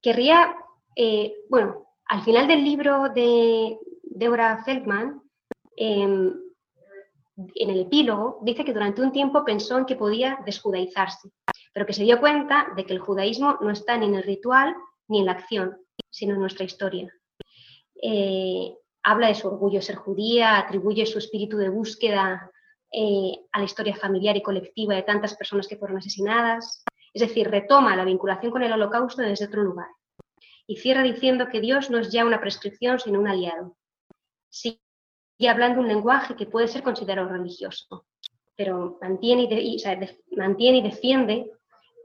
[0.00, 0.54] querría,
[0.94, 5.22] eh, bueno, al final del libro de Deborah Feldman,
[5.76, 6.32] em,
[7.54, 11.30] en el epílogo, dice que durante un tiempo pensó en que podía desjudaizarse,
[11.76, 14.74] pero que se dio cuenta de que el judaísmo no está ni en el ritual
[15.08, 15.76] ni en la acción,
[16.08, 17.12] sino en nuestra historia.
[18.02, 22.50] Eh, habla de su orgullo de ser judía, atribuye su espíritu de búsqueda
[22.90, 27.50] eh, a la historia familiar y colectiva de tantas personas que fueron asesinadas, es decir,
[27.50, 29.88] retoma la vinculación con el holocausto desde otro lugar.
[30.66, 33.76] Y cierra diciendo que Dios no es ya una prescripción, sino un aliado.
[35.36, 38.06] Y hablando un lenguaje que puede ser considerado religioso,
[38.56, 39.76] pero mantiene y,
[40.34, 41.50] mantiene y defiende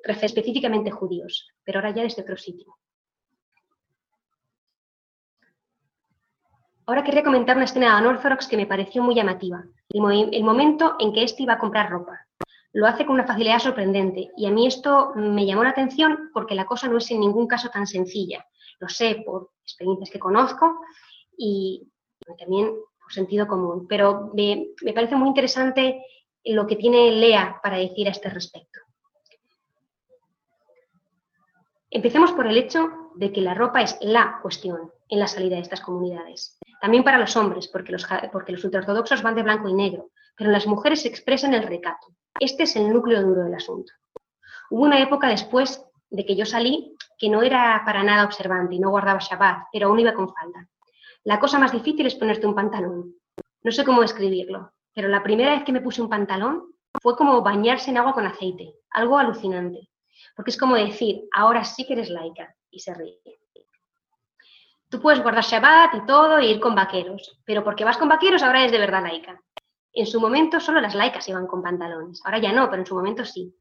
[0.04, 2.76] específicamente judíos, pero ahora ya desde otro sitio.
[6.86, 11.14] Ahora quería comentar una escena de Anorthodox que me pareció muy llamativa, el, momento en
[11.14, 12.20] que éste iba a comprar ropa.
[12.74, 16.56] Lo hace con una facilidad sorprendente y a mí esto me llamó la atención porque
[16.56, 18.46] la cosa no es en ningún caso tan sencilla.
[18.80, 20.82] Lo sé por experiencias que conozco
[21.38, 21.88] y
[22.38, 22.74] también
[23.12, 26.04] sentido común, pero me, parece muy interesante
[26.44, 28.80] lo que tiene Lea para decir a este respecto.
[31.94, 35.62] Empecemos por el hecho de que la ropa es la cuestión en la salida de
[35.62, 36.58] estas comunidades.
[36.80, 38.08] También para los hombres, porque los,
[38.64, 42.08] ultraortodoxos van de blanco y negro, pero las mujeres se expresan el recato.
[42.40, 43.92] Este es el núcleo duro del asunto.
[44.70, 48.80] Hubo una época después de que yo salí que no era para nada observante y
[48.80, 50.70] no guardaba Shabbat, pero aún iba con falda.
[51.26, 53.16] La cosa más difícil es ponerte un pantalón.
[53.64, 57.42] No sé cómo describirlo, pero la primera vez que me puse un pantalón fue como
[57.42, 59.91] bañarse en agua con aceite, algo alucinante.
[60.36, 63.20] Porque es como decir, ahora sí que eres laica, y se ríe.
[64.90, 68.44] Tú puedes guardar Shabbat y todo e ir con vaqueros, pero porque vas con vaqueros
[68.44, 69.42] ahora eres de verdad laica.
[69.94, 72.96] En su momento solo las laicas iban con pantalones, ahora ya no, pero en su
[72.96, 73.56] momento sí.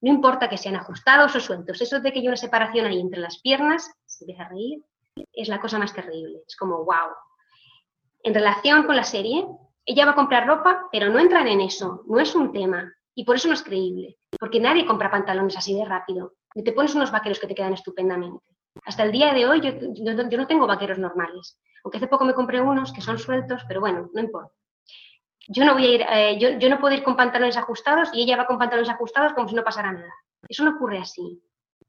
[0.00, 3.20] No importa que sean ajustados o sueltos, eso de que hay una separación ahí entre
[3.20, 4.82] las piernas, se deja reír,
[5.32, 6.42] es la cosa más terrible.
[6.46, 7.14] Es como, wow.
[8.24, 9.46] En relación con la serie,
[9.84, 12.92] ella va a comprar ropa, pero no entran en eso, no es un tema.
[13.14, 16.34] Y por eso no es creíble, porque nadie compra pantalones así de rápido.
[16.52, 18.44] Y te pones unos vaqueros que te quedan estupendamente.
[18.84, 19.70] Hasta el día de hoy yo,
[20.36, 21.60] no tengo vaqueros normales.
[21.84, 24.52] Aunque hace poco me compré unos que son sueltos, pero bueno, no importa.
[25.46, 28.22] Yo no voy a ir, eh, yo, yo no puedo ir con pantalones ajustados y
[28.22, 30.12] ella va con pantalones ajustados como si no pasara nada.
[30.48, 31.40] Eso no ocurre así.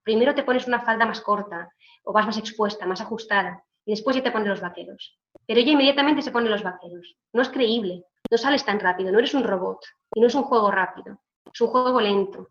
[0.04, 1.72] Primero te pones una falda más corta
[2.04, 5.20] o vas más expuesta, más ajustada, y después ya te pones los vaqueros.
[5.48, 7.16] Pero ella inmediatamente se pone los vaqueros.
[7.34, 9.80] No es creíble, no sales tan rápido, no eres un robot
[10.14, 11.18] y no es un juego rápido,
[11.54, 12.50] es un juego lento.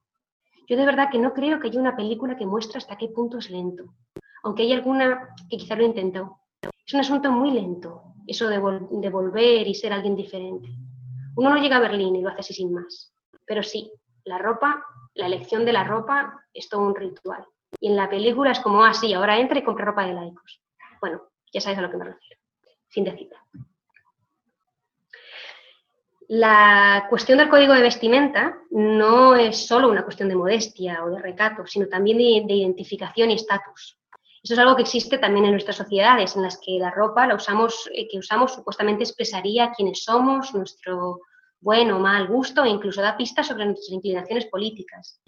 [0.68, 3.38] Yo de verdad que no creo que haya una película que muestre hasta qué punto
[3.38, 3.94] es lento,
[4.44, 6.38] aunque hay alguna que quizá lo intentó.
[6.86, 10.68] Es un asunto muy lento, eso de, volver y ser alguien diferente.
[11.36, 13.12] Uno no llega a Berlín y lo hace así sin más,
[13.44, 13.92] pero sí,
[14.24, 14.84] la ropa,
[15.14, 17.44] la elección de la ropa es todo un ritual.
[17.80, 20.62] Y en la película es como, ah, sí, ahora entra y compra ropa de laicos.
[21.00, 21.22] Bueno,
[21.52, 22.40] ya sabes a lo que me refiero.
[22.88, 23.36] Fin de cita.
[26.34, 31.20] La cuestión del código de vestimenta no es solo una cuestión de modestia o de
[31.20, 33.98] recato, sino también de, identificación y estatus.
[34.42, 37.34] Eso es algo que existe también en nuestras sociedades, en las que la ropa la
[37.34, 41.20] usamos, eh, que usamos supuestamente expresaría quiénes somos, nuestro
[41.60, 45.20] buen o mal gusto e incluso da pistas sobre nuestras inclinaciones políticas.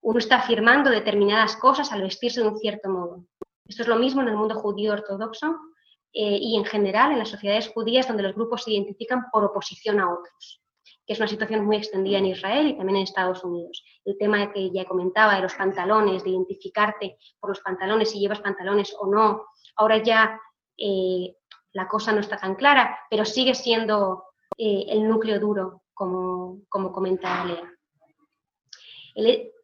[0.00, 3.24] Uno está afirmando determinadas cosas al vestirse de un cierto modo.
[3.64, 5.54] Esto es lo mismo en el mundo judío ortodoxo
[6.12, 10.00] eh, y en general en las sociedades judías donde los grupos se identifican por oposición
[10.00, 10.62] a otros,
[11.06, 13.84] que es una situación muy extendida en Israel y también en Estados Unidos.
[14.04, 18.40] El tema que ya comentaba de los pantalones, de identificarte por los pantalones, si llevas
[18.40, 19.46] pantalones o no,
[19.76, 20.40] ahora ya
[20.76, 21.36] eh,
[21.72, 24.24] la cosa no está tan clara, pero sigue siendo
[24.56, 27.72] eh, el núcleo duro, como, como comenta Lea.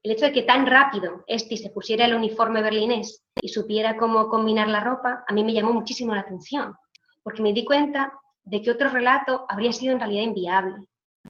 [0.05, 4.29] El hecho de que tan rápido Esti se pusiera el uniforme berlinés y supiera cómo
[4.29, 6.75] combinar la ropa, a mí me llamó muchísimo la atención,
[7.23, 8.13] porque me di cuenta
[8.45, 10.77] de que otro relato habría sido en realidad inviable,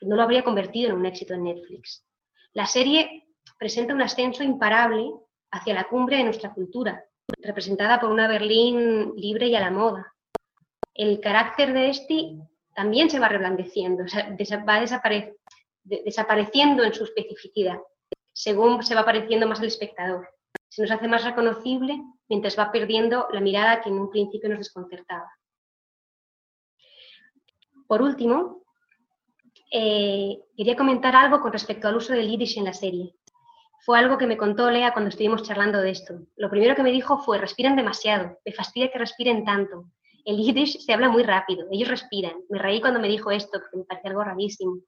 [0.01, 2.05] no lo habría convertido en un éxito en Netflix.
[2.53, 5.09] La serie presenta un ascenso imparable
[5.53, 7.05] hacia la cumbre de nuestra cultura,
[7.39, 10.12] representada por una Berlín libre y a la moda.
[10.95, 12.41] El carácter de Esti
[12.75, 14.03] también se va reblandeciendo,
[14.68, 14.81] va
[15.85, 17.79] desapareciendo en su especificidad
[18.35, 20.28] según se va pareciendo más al espectador.
[20.68, 24.59] Se nos hace más reconocible mientras va perdiendo la mirada que en un principio nos
[24.59, 25.30] desconcertaba.
[27.87, 28.64] Por último,
[29.70, 33.14] eh, quería comentar algo con respecto al uso del yiddish en la serie.
[33.85, 36.14] Fue algo que me contó Lea cuando estuvimos charlando de esto.
[36.37, 39.85] Lo primero que me dijo fue, respiran demasiado, me fastidia que respiren tanto.
[40.24, 42.35] El yiddish se habla muy rápido, ellos respiran.
[42.49, 44.78] Me reí cuando me dijo esto, porque me parecía algo rarísimo,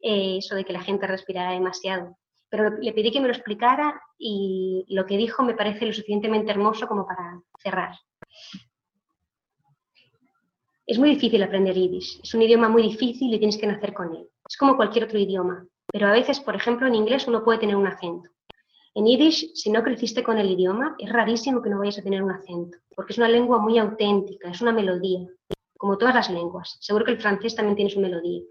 [0.00, 2.16] eh, eso de que la gente respirara demasiado
[2.48, 6.50] pero le pedí que me lo explicara y lo que dijo me parece lo suficientemente
[6.50, 7.94] hermoso como para cerrar.
[10.86, 14.14] Es muy difícil aprender yiddish, es un idioma muy difícil y tienes que nacer con
[14.14, 14.28] él.
[14.48, 17.74] Es como cualquier otro idioma, pero a veces, por ejemplo, en inglés uno puede tener
[17.74, 18.30] un acento.
[18.94, 22.22] En yiddish, si no creciste con el idioma, es rarísimo que no vayas a tener
[22.22, 25.26] un acento, porque es una lengua muy auténtica, es una melodía,
[25.76, 26.78] como todas las lenguas.
[26.80, 28.42] Seguro que el francés también tiene su melodía.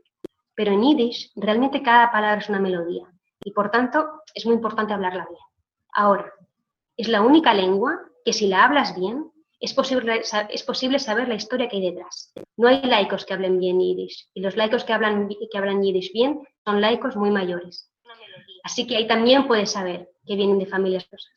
[0.53, 3.14] Pero en yiddish, realmente cada palabra es una melodía
[3.45, 5.41] y por tanto es muy importante hablarla bien.
[5.93, 6.33] Ahora,
[6.97, 11.77] es la única lengua que si la hablas bien es posible, saber la historia que
[11.77, 12.33] hay detrás.
[12.57, 16.11] No hay laicos que hablen bien yiddish y los laicos que hablan, que hablan yiddish
[16.11, 17.89] bien son laicos muy mayores.
[18.63, 21.31] Así que ahí también puedes saber que vienen de familias rosas.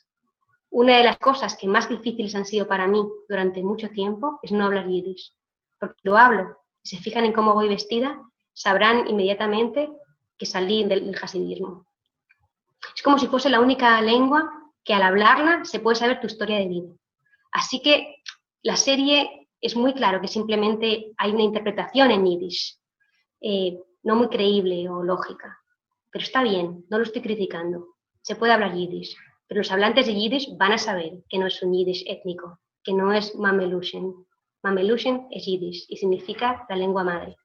[0.70, 4.50] Una de las cosas que más difíciles han sido para mí durante mucho tiempo es
[4.50, 5.32] no hablar yiddish.
[5.78, 8.20] Porque lo hablo y se fijan en cómo voy vestida,
[8.52, 9.90] sabrán inmediatamente
[10.38, 11.88] que salí del, del hasidismo.
[12.95, 14.51] Es como si fuese la única lengua
[14.85, 16.93] que al hablarla se puede saber tu historia de vida.
[17.53, 18.16] Así que
[18.62, 22.79] la serie es muy claro que simplemente hay una interpretación en yiddish,
[23.41, 25.59] eh, no muy creíble o lógica.
[26.11, 27.97] Pero está bien, no lo estoy criticando.
[28.22, 29.16] Se puede hablar yiddish,
[29.47, 32.93] pero los hablantes de yiddish van a saber que no es un yiddish étnico, que
[32.93, 34.14] no es mamelushen.
[34.62, 37.37] Mamelushen es yiddish y significa la lengua madre.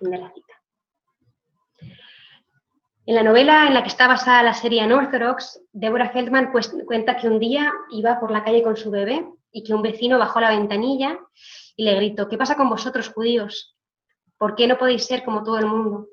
[0.00, 0.47] la cita.
[3.08, 6.52] En la novela en la que está basada la serie Unorthodox, Deborah Feldman
[6.84, 10.18] cuenta que un día iba por la calle con su bebé y que un vecino
[10.18, 11.18] bajó la ventanilla
[11.74, 13.74] y le gritó, ¿qué pasa con vosotros judíos?
[14.36, 16.08] ¿Por qué no podéis ser como todo el mundo?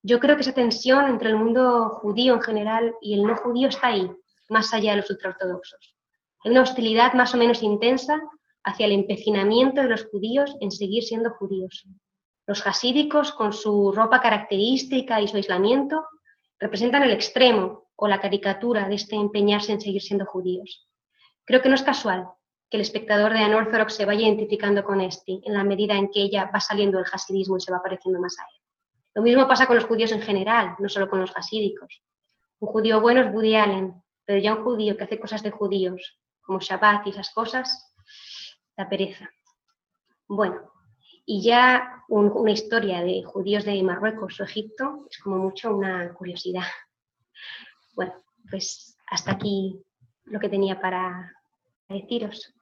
[0.00, 3.66] Yo creo que esa tensión entre el mundo judío en general y el no judío
[3.66, 4.08] está ahí,
[4.48, 5.96] más allá de los ultraortodoxos.
[6.44, 8.22] Hay una hostilidad más o menos intensa
[8.62, 11.84] hacia el empecinamiento de los judíos en seguir siendo judíos.
[12.46, 16.04] Los hasídicos, con su ropa característica y su aislamiento,
[16.58, 20.88] representan el extremo o la caricatura de este empeñarse en seguir siendo judíos.
[21.44, 22.28] Creo que no es casual
[22.70, 26.20] que el espectador de Anorthodox se vaya identificando con este en la medida en que
[26.20, 28.62] ella va saliendo del hasidismo y se va pareciendo más a él.
[29.14, 32.02] Lo mismo pasa con los judíos en general, no solo con los hasídicos.
[32.60, 36.20] Un judío bueno es Woody Allen, pero ya un judío que hace cosas de judíos,
[36.42, 37.94] como Shabbat y esas cosas,
[38.76, 39.30] da pereza.
[40.28, 40.70] Bueno,
[41.30, 46.64] y ya una historia de judíos de Marruecos o Egipto es como mucho una curiosidad.
[47.94, 48.14] Bueno,
[48.48, 49.82] pues hasta aquí
[50.26, 51.34] lo que tenía para
[51.88, 52.54] deciros.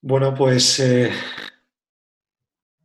[0.00, 1.10] Bueno, pues eh,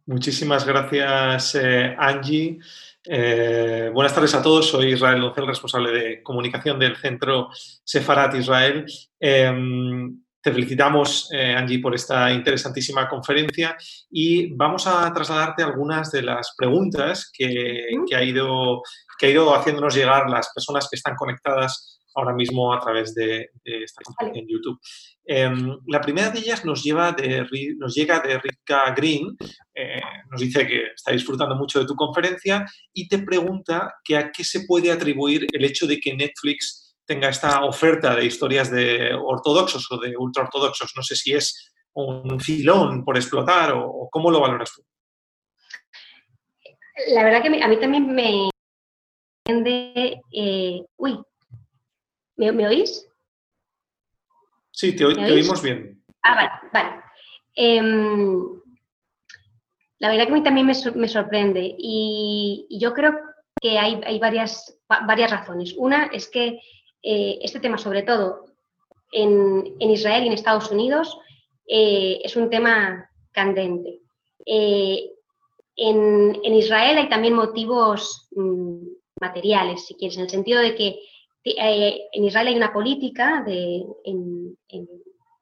[0.07, 2.57] muchísimas gracias, eh, Angie.
[3.05, 8.87] Eh, buenas tardes a todos, soy Israel Doncel, responsable de comunicación del Centro Sefarat Israel.
[10.43, 13.77] Te felicitamos, Angie, por esta interesantísima conferencia
[14.11, 18.81] y vamos a trasladarte algunas de las preguntas que, ha, ido,
[19.17, 23.51] que ha ido haciéndonos llegar las personas que están conectadas ahora mismo a través de,
[23.63, 24.79] esta conferencia en YouTube.
[25.25, 29.35] Em, la primera de ellas nos, lleva de, nos llega de Rika Green,
[29.73, 34.31] eh, nos dice que está disfrutando mucho de tu conferencia y te pregunta que a
[34.31, 39.13] qué se puede atribuir el hecho de que Netflix tenga esta oferta de historias de
[39.13, 40.93] ortodoxos o de ultraortodoxos.
[40.95, 44.83] No sé si es un filón por explotar o, cómo lo valoras tú.
[47.13, 48.49] La verdad que a mí también me...
[49.45, 51.19] Eh, uy,
[52.37, 53.07] ¿Me, oís?
[54.71, 56.03] Sí, te, oímos bien.
[56.23, 57.03] Ah, vale, vale.
[57.55, 58.63] Em,
[59.99, 63.13] la verdad que a mí también me, sorprende y, yo creo
[63.61, 65.73] que hay, varias, varias, razones.
[65.77, 66.59] Una es que
[67.03, 68.45] eh, este tema, sobre todo
[69.11, 71.19] en, Israel y en Estados Unidos,
[71.67, 73.99] eh, es un tema candente.
[74.45, 75.11] Eh,
[75.75, 78.87] en, Israel hay también motivos mm,
[79.19, 80.99] materiales, si quieres, en el sentido de que
[81.45, 83.85] en Israel hay una política de,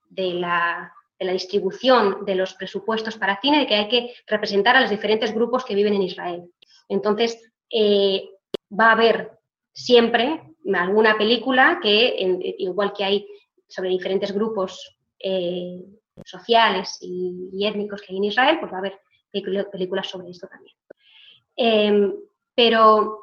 [0.09, 5.31] la, distribución de los presupuestos para cine, de que hay que representar a los diferentes
[5.31, 6.51] grupos que viven en Israel.
[6.89, 7.39] Entonces,
[7.71, 9.40] va a haber
[9.73, 10.41] siempre
[10.75, 12.15] alguna película que,
[12.59, 13.27] igual que hay
[13.67, 15.81] sobre diferentes grupos eh,
[16.25, 18.99] sociales y, étnicos que hay en Israel, pues va a haber
[19.31, 22.15] películas sobre esto también.
[22.53, 23.19] pero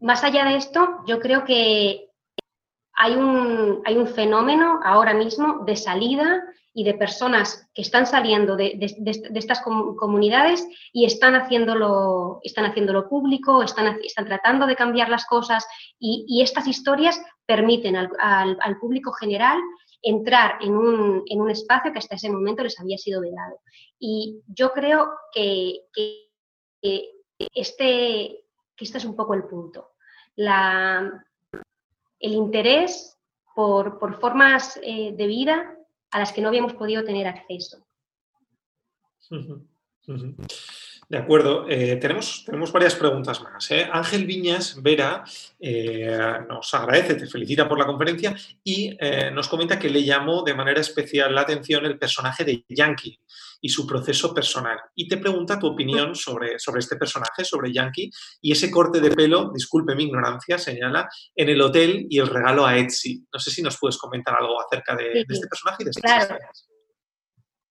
[0.00, 2.10] más allá de esto, yo creo que
[2.92, 6.42] hay un, hay un fenómeno ahora mismo de salida
[6.74, 8.76] y de personas que están saliendo de,
[9.34, 15.66] estas comunidades y están haciéndolo, están haciéndolo público, están, están tratando de cambiar las cosas
[15.98, 19.58] y, estas historias permiten al, público general
[20.02, 23.60] entrar en un, en un, espacio que hasta ese momento les había sido vedado.
[23.98, 26.28] Y yo creo que, que
[27.54, 28.44] este,
[28.76, 29.94] que este es un poco el punto
[30.36, 31.24] la,
[32.18, 33.18] el interés
[33.54, 35.76] por, formas eh, de vida
[36.14, 37.84] a las que no habíamos podido tener acceso.
[41.08, 43.70] De acuerdo, eh, tenemos, tenemos varias preguntas más.
[43.70, 43.88] ¿eh?
[43.92, 45.22] Ángel Viñas Vera
[46.48, 48.96] nos agradece, te felicita por la conferencia y
[49.32, 53.18] nos comenta que le llamó de manera especial la atención el personaje de Yankee
[53.64, 54.78] y su proceso personal.
[54.94, 58.10] Y te pregunta tu opinión sobre, sobre este personaje, sobre Yankee,
[58.42, 62.66] y ese corte de pelo, disculpe mi ignorancia, señala, en el hotel y el regalo
[62.66, 63.26] a Etsy.
[63.32, 66.44] No sé si nos puedes comentar algo acerca de, este personaje y de estas claro.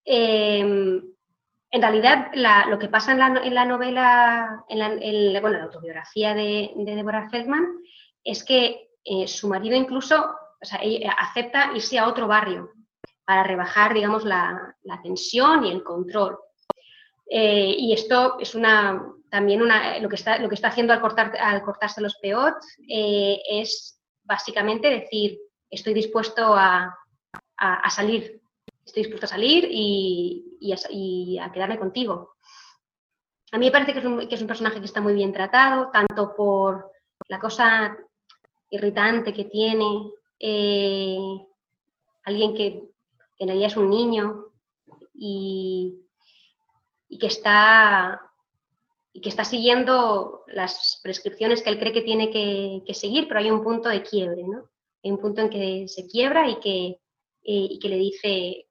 [0.03, 1.12] Em,
[1.73, 2.31] en realidad,
[2.69, 4.79] lo que pasa en la, en la novela, en
[5.33, 7.65] la, autobiografía de, de Deborah Feldman,
[8.23, 10.79] es que eh, su marido incluso o sea,
[11.17, 12.69] acepta irse a otro barrio
[13.25, 16.37] para rebajar, digamos, la, tensión y el control.
[17.27, 19.01] Eh, y esto es una,
[19.31, 21.01] también una, lo, que está, lo que está haciendo al
[21.63, 22.53] cortarse los peot
[22.87, 25.39] eh, es básicamente decir,
[25.71, 26.95] estoy dispuesto a,
[27.89, 28.42] salir,
[28.85, 30.71] estoy dispuesto a salir y,
[31.41, 32.35] a, quedarme contigo.
[33.51, 36.35] A mí me parece que es, un, que personaje que está muy bien tratado, tanto
[36.35, 36.91] por
[37.27, 37.97] la cosa
[38.69, 41.17] irritante que tiene, eh,
[42.23, 42.89] alguien que
[43.39, 44.45] en realidad es un niño
[45.13, 45.99] y,
[47.19, 48.19] que está
[49.21, 53.63] que está siguiendo las prescripciones que él cree que tiene que, seguir, pero hay un
[53.63, 54.69] punto de quiebre, ¿no?
[55.03, 56.99] Hay un punto en que se quiebra y que, eh,
[57.43, 58.65] y que le dice,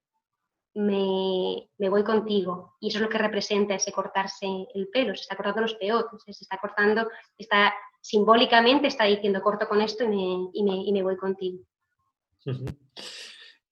[0.75, 2.77] me, voy contigo.
[2.81, 6.23] Y eso es lo que representa ese cortarse el pelo, se está cortando los peotes,
[6.25, 11.17] se está cortando, está simbólicamente está diciendo corto con esto y me, y me, voy
[11.17, 11.65] contigo.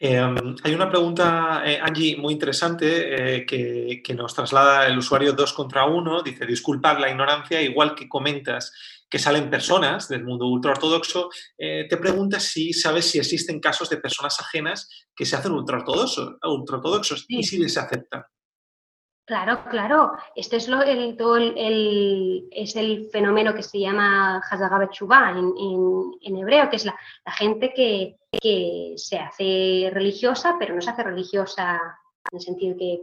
[0.02, 5.52] Em, hay una pregunta, eh, Angie, muy interesante eh, que, nos traslada el usuario 2
[5.52, 6.22] contra 1.
[6.22, 8.72] Dice, disculpad la ignorancia, igual que comentas
[9.10, 13.96] que salen personas del mundo ultraortodoxo, eh, te preguntas si sabes si existen casos de
[13.96, 18.22] personas ajenas que se hacen ultraortodoxos, ultraortodoxos y si les aceptan.
[19.30, 20.12] Claro, claro.
[20.34, 24.88] Este es lo, el, todo el, es el fenómeno que se llama Hazagabe
[25.38, 25.52] en,
[26.20, 26.96] en, hebreo, que es la,
[27.26, 28.16] gente que,
[28.96, 31.80] se hace religiosa, pero no se hace religiosa
[32.30, 33.02] en el sentido que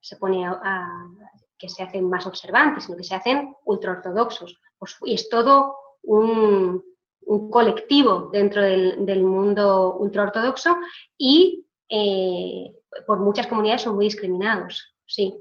[0.00, 1.06] se pone a,
[1.58, 4.60] que se hacen más observantes, sino que se hacen ultraortodoxos.
[4.78, 6.82] Pues, y es todo un,
[7.50, 10.78] colectivo dentro del, mundo ultraortodoxo
[11.18, 12.74] y eh,
[13.06, 15.34] por muchas comunidades son muy discriminados, sí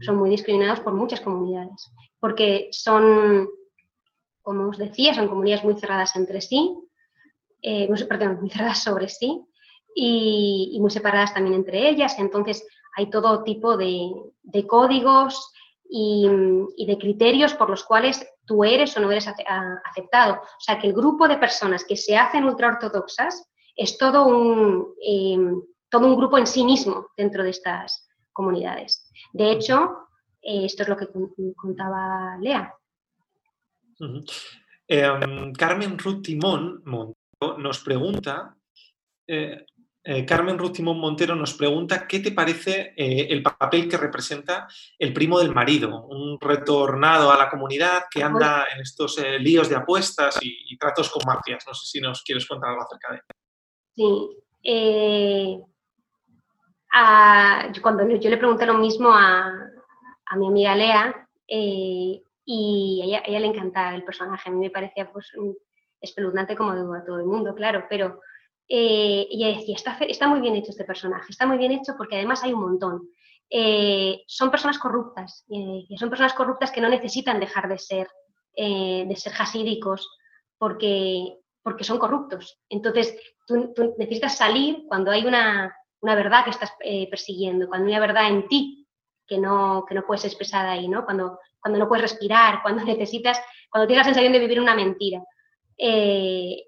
[0.00, 3.48] son muy discriminados por muchas comunidades, porque son,
[4.42, 6.74] como os decía, son comunidades muy cerradas entre sí,
[7.62, 9.42] eh, perdón, muy cerradas sobre sí
[9.94, 12.18] y, muy separadas también entre ellas.
[12.18, 12.66] Entonces
[12.96, 14.12] hay todo tipo de,
[14.66, 15.52] códigos
[15.88, 16.28] y,
[16.86, 20.34] de criterios por los cuales tú eres o no eres aceptado.
[20.34, 25.38] O sea, que el grupo de personas que se hacen ultraortodoxas es todo un, eh,
[25.88, 29.10] todo un grupo en sí mismo dentro de estas comunidades.
[29.32, 30.08] De hecho,
[30.42, 31.08] eh, esto es lo que
[31.56, 32.74] contaba Lea.
[34.86, 38.56] Em, Carmen Ruth Timón Montero nos pregunta,
[39.26, 39.64] eh,
[40.04, 45.12] eh, Carmen Ruth Timón Montero nos pregunta qué te parece el papel que representa el
[45.12, 50.38] primo del marido, un retornado a la comunidad que anda en estos líos de apuestas
[50.42, 51.64] y, tratos con mafias.
[51.66, 53.22] No sé si nos quieres contar algo acerca de él.
[53.96, 54.30] Sí,
[57.80, 59.52] cuando yo le pregunté lo mismo a,
[60.36, 65.10] mi amiga Lea, eh, y a ella, le encantaba el personaje, a mí me parecía
[65.10, 65.32] pues,
[66.00, 68.20] espeluznante como a todo el mundo, claro, pero
[68.68, 72.16] eh, ella decía, está, está, muy bien hecho este personaje, está muy bien hecho porque
[72.16, 73.08] además hay un montón.
[73.50, 78.08] Eh, son personas corruptas, y son personas corruptas que no necesitan dejar de ser,
[78.56, 80.08] de ser hasídicos
[80.58, 82.58] porque, porque son corruptos.
[82.68, 87.92] Entonces, tú necesitas salir cuando hay una, una verdad que estás eh, persiguiendo, cuando hay
[87.92, 88.86] una verdad en ti
[89.26, 91.06] que no, que no puedes expresar ahí, ¿no?
[91.06, 93.40] Cuando, cuando no puedes respirar, cuando necesitas,
[93.70, 95.22] cuando tienes la sensación de vivir una mentira.
[95.78, 96.66] Eh,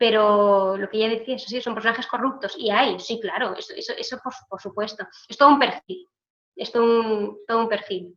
[0.00, 2.54] pero lo que ella decía, eso sí, son personajes corruptos.
[2.56, 5.06] Y hay, sí, claro, eso, eso, por, supuesto.
[5.28, 6.08] Es todo un perfil.
[6.56, 8.16] Es todo un, todo un perfil.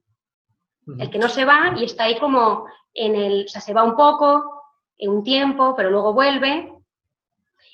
[0.98, 3.84] El que no se va y está ahí como en el, o sea, se va
[3.84, 4.64] un poco,
[4.98, 6.74] en un tiempo, pero luego vuelve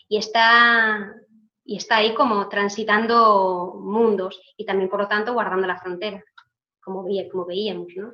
[0.08, 1.14] y está,
[1.64, 6.24] y está ahí como transitando mundos y también, por lo tanto, guardando la frontera,
[6.82, 8.12] como, como veíamos, ¿no?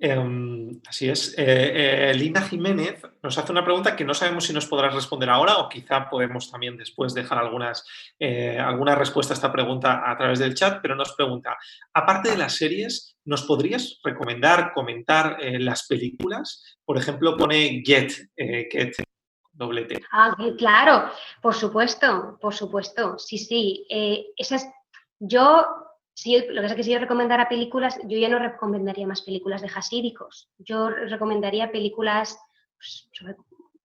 [0.00, 1.36] Em, así es.
[1.36, 5.28] Eh, eh, Linda Jiménez nos hace una pregunta que no sabemos si nos podrás responder
[5.28, 7.84] ahora o quizá podemos también después dejar algunas,
[8.18, 11.56] eh, alguna respuesta a esta pregunta a través del chat, pero nos pregunta,
[11.92, 16.78] aparte de las series, ¿nos podrías recomendar, comentar las películas?
[16.84, 18.94] Por ejemplo, pone Get, Get
[19.50, 20.00] doble T.
[20.12, 21.10] Ah, claro,
[21.42, 23.84] por supuesto, por supuesto, sí, sí.
[24.36, 24.68] Esas,
[25.18, 25.66] yo,
[26.18, 29.62] si, lo que es que si yo recomendara películas, yo ya no recomendaría más películas
[29.62, 30.50] de hasídicos.
[30.58, 32.36] Yo recomendaría películas
[32.76, 33.36] pues, sobre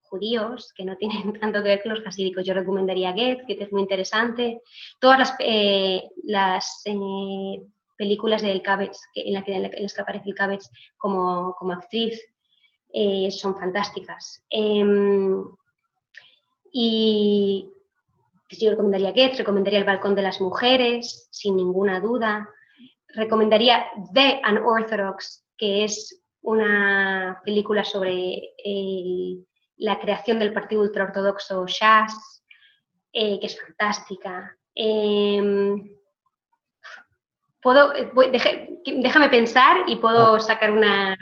[0.01, 2.43] judíos que no tienen tanto que ver con los hasídicos.
[2.43, 4.63] Yo recomendaría Get, que es muy interesante.
[4.99, 7.61] Todas las, eh, las eh,
[7.95, 10.67] películas del Cabbage, en, la que, en las que aparece el Cabbage
[10.97, 12.19] como, como actriz,
[13.29, 14.43] son fantásticas.
[14.49, 15.45] Em,
[16.71, 17.69] y
[18.59, 22.49] yo recomendaría Get, recomendaría El Balcón de las Mujeres, sin ninguna duda.
[23.07, 28.53] Recomendaría The Unorthodox, que es una película sobre
[29.77, 32.43] la creación del partido ultraortodoxo Shas,
[33.11, 34.57] eh, que es fantástica.
[34.75, 35.95] Em,
[37.61, 41.17] puedo, déjame pensar y puedo sacar una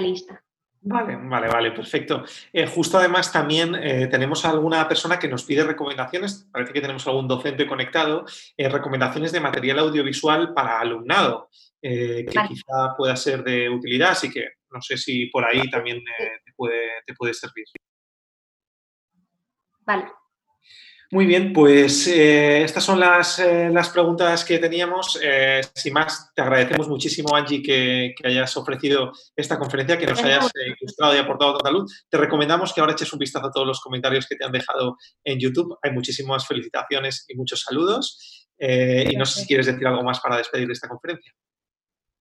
[0.00, 0.42] lista.
[0.82, 2.24] Vale, vale, vale, perfecto.
[2.52, 7.06] Eh, justo además también eh, tenemos alguna persona que nos pide recomendaciones, parece que tenemos
[7.06, 8.24] algún docente conectado,
[8.56, 11.50] eh, recomendaciones de material audiovisual para alumnado,
[11.82, 15.98] que quizá pueda ser de utilidad, así que no sé si por ahí también
[16.44, 17.64] te puede, te puede servir.
[19.80, 20.10] Vale,
[21.12, 25.18] muy bien, pues eh, estas son las, eh, las, preguntas que teníamos.
[25.20, 30.48] Eh, sin más, te agradecemos muchísimo, Angie, que, hayas ofrecido esta conferencia, que nos hayas
[30.80, 32.06] ilustrado y aportado tanta luz.
[32.08, 34.98] Te recomendamos que ahora eches un vistazo a todos los comentarios que te han dejado
[35.24, 35.76] en YouTube.
[35.82, 38.46] Hay muchísimas felicitaciones y muchos saludos.
[38.56, 41.32] y no sé si quieres decir algo más para despedir de esta conferencia.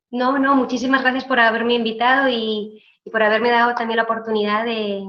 [0.09, 5.03] No, no, muchísimas gracias por haberme invitado y, por haberme dado también la oportunidad de,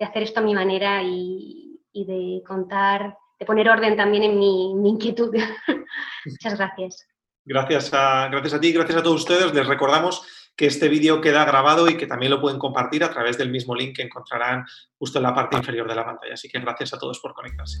[0.00, 4.72] hacer esto a mi manera y, y de contar de poner orden también en mi,
[4.88, 5.34] inquietud.
[6.24, 7.06] Muchas gracias.
[7.44, 9.54] Gracias a, gracias a ti, gracias a todos ustedes.
[9.54, 10.26] Les recordamos
[10.56, 13.74] que este vídeo queda grabado y que también lo pueden compartir a través del mismo
[13.74, 14.64] link que encontrarán
[14.98, 16.34] justo en la parte inferior de la pantalla.
[16.34, 17.80] Así que gracias a todos por conectarse.